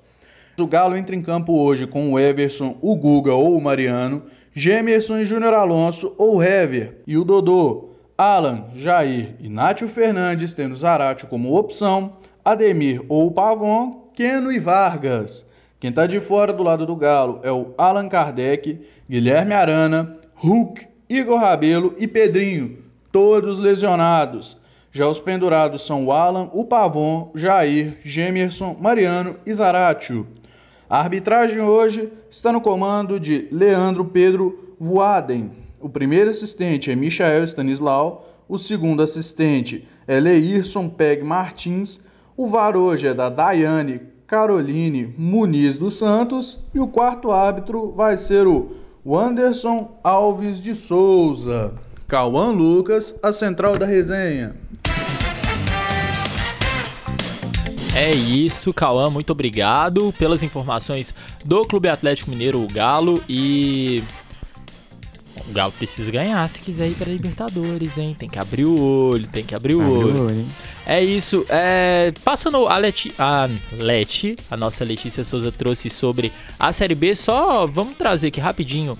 O 0.57 0.69
Galo 0.69 0.95
entra 0.95 1.17
em 1.17 1.21
campo 1.21 1.53
hoje 1.55 1.85
com 1.85 2.13
o 2.13 2.17
Everson, 2.17 2.79
o 2.81 2.95
Guga 2.95 3.35
ou 3.35 3.57
o 3.57 3.61
Mariano, 3.61 4.23
Gemerson 4.55 5.19
e 5.19 5.25
Júnior 5.25 5.55
Alonso 5.55 6.15
ou 6.17 6.41
Hever 6.41 6.99
e 7.09 7.19
o 7.19 7.25
Dodô, 7.25 7.91
Alan, 8.17 8.67
Jair 8.73 9.35
e 9.41 9.49
Nátio 9.49 9.89
Fernandes 9.89 10.55
tendo 10.55 10.77
Zaratio 10.77 11.27
como 11.27 11.59
opção, 11.59 12.19
Ademir 12.45 13.03
ou 13.09 13.33
Pavon, 13.33 14.13
Keno 14.15 14.53
e 14.53 14.61
Vargas. 14.61 15.45
Quem 15.79 15.91
está 15.91 16.07
de 16.07 16.21
fora 16.21 16.55
do 16.55 16.63
lado 16.63 16.87
do 16.87 16.97
Galo 16.97 17.41
é 17.43 17.53
o 17.53 17.75
Alan 17.77 18.09
Kardec, 18.09 18.81
Guilherme 19.09 19.53
Arana, 19.53 20.17
Hulk, 20.35 20.87
Igor 21.07 21.39
Rabelo 21.39 21.95
e 21.99 22.09
Pedrinho, 22.09 22.79
todos 23.13 23.59
lesionados. 23.59 24.57
Já 24.91 25.07
os 25.07 25.21
pendurados 25.21 25.85
são 25.85 26.07
o 26.07 26.13
Alan, 26.13 26.49
o 26.55 26.65
Pavon, 26.65 27.31
Jair, 27.35 27.99
Gemerson, 28.03 28.75
Mariano 28.81 29.37
e 29.45 29.53
Zaratio. 29.53 30.27
A 30.89 30.99
arbitragem 30.99 31.61
hoje 31.61 32.11
está 32.31 32.51
no 32.51 32.63
comando 32.63 33.21
de 33.21 33.47
Leandro 33.53 34.07
Pedro 34.07 34.75
Voaden. 34.81 35.51
O 35.79 35.91
primeiro 35.91 36.31
assistente 36.31 36.91
é 36.91 36.97
Michael 36.97 37.45
Stanislau, 37.45 38.27
o 38.49 38.57
segundo 38.57 39.03
assistente 39.03 39.87
é 40.09 40.19
Leirson 40.19 40.89
Peg 40.89 41.23
Martins, 41.23 42.01
o 42.35 42.49
VAR 42.49 42.77
hoje 42.79 43.09
é 43.09 43.13
da 43.13 43.29
Daiane 43.29 44.16
Caroline 44.27 45.15
Muniz 45.17 45.79
dos 45.79 45.97
Santos 45.97 46.59
e 46.75 46.81
o 46.81 46.89
quarto 46.89 47.31
árbitro 47.31 47.93
vai 47.93 48.17
ser 48.17 48.47
o 48.47 48.73
Wanderson 49.05 49.97
Alves 50.03 50.61
de 50.61 50.75
Souza. 50.75 51.75
Cauã 52.09 52.51
Lucas, 52.51 53.15
a 53.23 53.31
central 53.31 53.79
da 53.79 53.87
resenha. 53.87 54.57
É 57.95 58.11
isso, 58.11 58.75
Cauã, 58.75 59.09
muito 59.09 59.31
obrigado 59.31 60.13
pelas 60.19 60.43
informações 60.43 61.15
do 61.45 61.65
Clube 61.65 61.89
Atlético 61.89 62.29
Mineiro, 62.29 62.61
o 62.61 62.67
Galo, 62.67 63.23
e 63.29 64.03
o 65.49 65.53
Galo 65.53 65.73
precisa 65.73 66.11
ganhar 66.11 66.49
se 66.49 66.61
quiser 66.61 66.89
ir 66.89 66.95
para 66.95 67.11
Libertadores, 67.11 67.99
hein? 67.99 68.15
Tem 68.19 68.29
que 68.29 68.39
abrir 68.39 68.65
o 68.65 68.79
olho, 68.79 69.27
tem 69.29 69.45
que 69.45 69.55
abrir 69.55 69.75
o 69.75 69.81
Abre 69.81 69.93
olho. 69.93 70.23
o 70.23 70.27
olho. 70.27 70.47
É 70.87 71.03
isso. 71.03 71.45
É, 71.49 72.13
passando 72.25 72.67
a 72.67 72.77
Leti, 72.79 73.13
a 73.19 73.49
Leti, 73.73 74.37
a 74.51 74.57
nossa 74.57 74.85
Letícia 74.85 75.25
Souza 75.25 75.51
trouxe 75.53 75.89
sobre 75.91 76.33
a 76.59 76.73
Série 76.73 76.95
B. 76.95 77.15
Só 77.15 77.67
vamos 77.67 77.97
trazer 77.97 78.29
aqui 78.29 78.41
rapidinho 78.41 78.97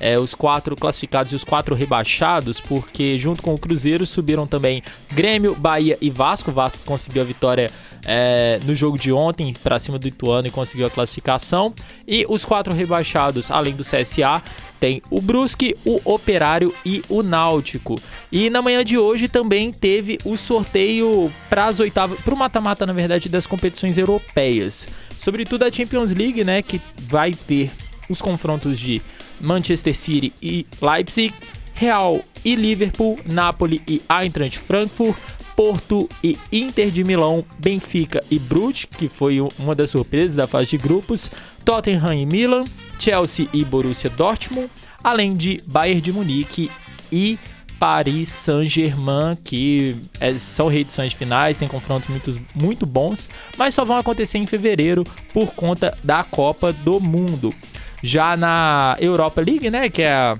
é, 0.00 0.18
os 0.18 0.34
quatro 0.34 0.74
classificados 0.74 1.32
e 1.32 1.36
os 1.36 1.44
quatro 1.44 1.74
rebaixados, 1.74 2.60
porque 2.60 3.18
junto 3.18 3.42
com 3.42 3.54
o 3.54 3.58
Cruzeiro 3.58 4.06
subiram 4.06 4.46
também 4.46 4.82
Grêmio, 5.12 5.54
Bahia 5.54 5.98
e 6.00 6.10
Vasco. 6.10 6.50
O 6.50 6.54
Vasco 6.54 6.84
conseguiu 6.84 7.22
a 7.22 7.24
vitória 7.24 7.70
é, 8.04 8.58
no 8.64 8.74
jogo 8.74 8.98
de 8.98 9.12
ontem 9.12 9.52
para 9.62 9.78
cima 9.78 9.98
do 9.98 10.08
Ituano 10.08 10.48
e 10.48 10.50
conseguiu 10.50 10.86
a 10.86 10.90
classificação. 10.90 11.74
E 12.08 12.24
os 12.28 12.44
quatro 12.44 12.72
rebaixados, 12.74 13.50
além 13.50 13.74
do 13.74 13.84
CSA, 13.84 14.42
tem 14.80 15.02
o 15.10 15.20
Brusque, 15.20 15.76
o 15.84 16.00
Operário 16.04 16.74
e 16.84 17.02
o 17.08 17.22
Náutico. 17.22 17.96
E 18.32 18.48
na 18.48 18.62
manhã 18.62 18.82
de 18.82 18.96
hoje 18.96 19.28
também 19.28 19.70
teve 19.70 20.18
o 20.24 20.36
sorteio 20.38 21.30
para 21.50 21.66
as 21.66 21.78
oitavas, 21.78 22.18
para 22.20 22.34
o 22.34 22.36
mata-mata, 22.36 22.86
na 22.86 22.94
verdade, 22.94 23.28
das 23.28 23.46
competições 23.46 23.98
europeias. 23.98 24.88
Sobretudo 25.18 25.64
a 25.64 25.70
Champions 25.70 26.12
League, 26.12 26.42
né, 26.42 26.62
que 26.62 26.80
vai 26.96 27.32
ter 27.32 27.70
os 28.10 28.20
confrontos 28.20 28.78
de 28.78 29.00
Manchester 29.40 29.96
City 29.96 30.32
e 30.42 30.66
Leipzig, 30.82 31.32
Real 31.72 32.20
e 32.44 32.54
Liverpool, 32.54 33.18
Napoli 33.24 33.80
e 33.88 34.02
Eintracht 34.10 34.58
Frankfurt, 34.58 35.16
Porto 35.56 36.08
e 36.22 36.38
Inter 36.50 36.90
de 36.90 37.04
Milão, 37.04 37.44
Benfica 37.58 38.22
e 38.30 38.38
Brugge, 38.38 38.86
que 38.86 39.08
foi 39.08 39.40
uma 39.58 39.74
das 39.74 39.90
surpresas 39.90 40.34
da 40.34 40.46
fase 40.46 40.70
de 40.70 40.78
grupos, 40.78 41.30
Tottenham 41.64 42.12
e 42.14 42.26
Milan, 42.26 42.64
Chelsea 42.98 43.46
e 43.52 43.64
Borussia 43.64 44.10
Dortmund, 44.10 44.70
além 45.02 45.36
de 45.36 45.62
Bayern 45.66 46.00
de 46.00 46.12
Munique 46.12 46.70
e 47.12 47.38
Paris 47.78 48.28
Saint-Germain, 48.28 49.36
que 49.42 49.96
é, 50.20 50.36
são 50.38 50.68
reedições 50.68 51.14
finais, 51.14 51.56
tem 51.56 51.66
confrontos 51.66 52.10
muito, 52.10 52.38
muito 52.54 52.84
bons, 52.84 53.28
mas 53.56 53.72
só 53.72 53.86
vão 53.86 53.96
acontecer 53.96 54.36
em 54.36 54.46
fevereiro 54.46 55.02
por 55.32 55.54
conta 55.54 55.96
da 56.04 56.22
Copa 56.22 56.74
do 56.74 57.00
Mundo. 57.00 57.54
Já 58.02 58.36
na 58.36 58.96
Europa 59.00 59.40
League, 59.40 59.70
né, 59.70 59.88
que 59.88 60.02
é 60.02 60.12
a 60.12 60.38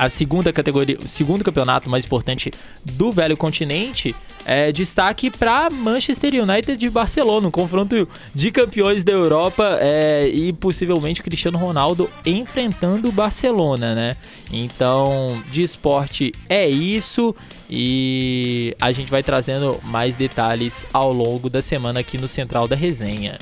a 0.00 0.08
segunda 0.08 0.50
categoria, 0.50 0.96
o 0.98 1.06
segundo 1.06 1.44
campeonato 1.44 1.90
mais 1.90 2.06
importante 2.06 2.50
do 2.86 3.12
velho 3.12 3.36
continente, 3.36 4.16
é 4.46 4.72
destaque 4.72 5.30
para 5.30 5.68
Manchester 5.68 6.42
United 6.42 6.78
de 6.78 6.88
Barcelona, 6.88 7.48
um 7.48 7.50
confronto 7.50 8.08
de 8.34 8.50
campeões 8.50 9.04
da 9.04 9.12
Europa 9.12 9.76
é, 9.78 10.26
e 10.26 10.54
possivelmente 10.54 11.22
Cristiano 11.22 11.58
Ronaldo 11.58 12.08
enfrentando 12.24 13.10
o 13.10 13.12
Barcelona, 13.12 13.94
né? 13.94 14.16
Então, 14.50 15.38
de 15.50 15.60
esporte 15.60 16.32
é 16.48 16.66
isso 16.66 17.36
e 17.68 18.74
a 18.80 18.92
gente 18.92 19.10
vai 19.10 19.22
trazendo 19.22 19.78
mais 19.84 20.16
detalhes 20.16 20.86
ao 20.94 21.12
longo 21.12 21.50
da 21.50 21.60
semana 21.60 22.00
aqui 22.00 22.16
no 22.16 22.26
Central 22.26 22.66
da 22.66 22.74
Resenha. 22.74 23.38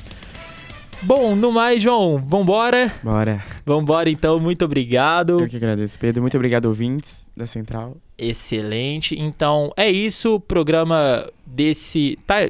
Bom, 1.01 1.33
no 1.33 1.49
mais, 1.51 1.81
João, 1.81 2.17
vambora? 2.17 2.91
Bora. 3.01 3.41
Vambora 3.65 4.09
então, 4.09 4.37
muito 4.37 4.65
obrigado. 4.65 5.39
Eu 5.39 5.47
que 5.47 5.55
agradeço, 5.55 5.97
Pedro. 5.97 6.21
Muito 6.21 6.35
obrigado, 6.35 6.65
ouvintes 6.65 7.25
da 7.35 7.47
Central. 7.47 7.95
Excelente. 8.17 9.17
Então, 9.17 9.71
é 9.77 9.89
isso. 9.89 10.35
O 10.35 10.39
programa 10.41 11.25
desse. 11.45 12.19
Tá, 12.27 12.49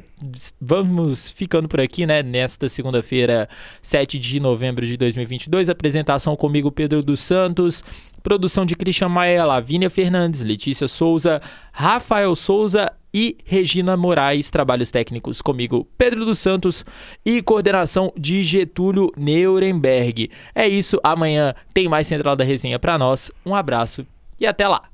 vamos 0.59 1.29
ficando 1.29 1.67
por 1.67 1.79
aqui, 1.79 2.07
né? 2.07 2.23
Nesta 2.23 2.67
segunda-feira, 2.67 3.47
7 3.83 4.17
de 4.17 4.39
novembro 4.39 4.83
de 4.85 4.97
2022. 4.97 5.69
Apresentação 5.69 6.35
comigo, 6.35 6.71
Pedro 6.71 7.03
dos 7.03 7.19
Santos. 7.19 7.83
Produção 8.23 8.65
de 8.65 8.75
Christian 8.75 9.09
Maia, 9.09 9.45
Lavínia 9.45 9.89
Fernandes, 9.89 10.41
Letícia 10.41 10.87
Souza, 10.87 11.41
Rafael 11.71 12.35
Souza 12.35 12.91
e 13.13 13.37
Regina 13.45 13.95
Moraes, 13.95 14.49
trabalhos 14.49 14.91
técnicos 14.91 15.41
comigo, 15.41 15.87
Pedro 15.97 16.25
dos 16.25 16.39
Santos 16.39 16.85
e 17.25 17.41
coordenação 17.41 18.11
de 18.17 18.43
Getúlio 18.43 19.11
Nuremberg. 19.17 20.29
É 20.53 20.67
isso, 20.67 20.99
amanhã 21.03 21.53
tem 21.73 21.87
mais 21.87 22.07
Central 22.07 22.35
da 22.35 22.43
Resenha 22.43 22.79
para 22.79 22.97
nós. 22.97 23.31
Um 23.45 23.55
abraço 23.55 24.05
e 24.39 24.47
até 24.47 24.67
lá. 24.67 24.88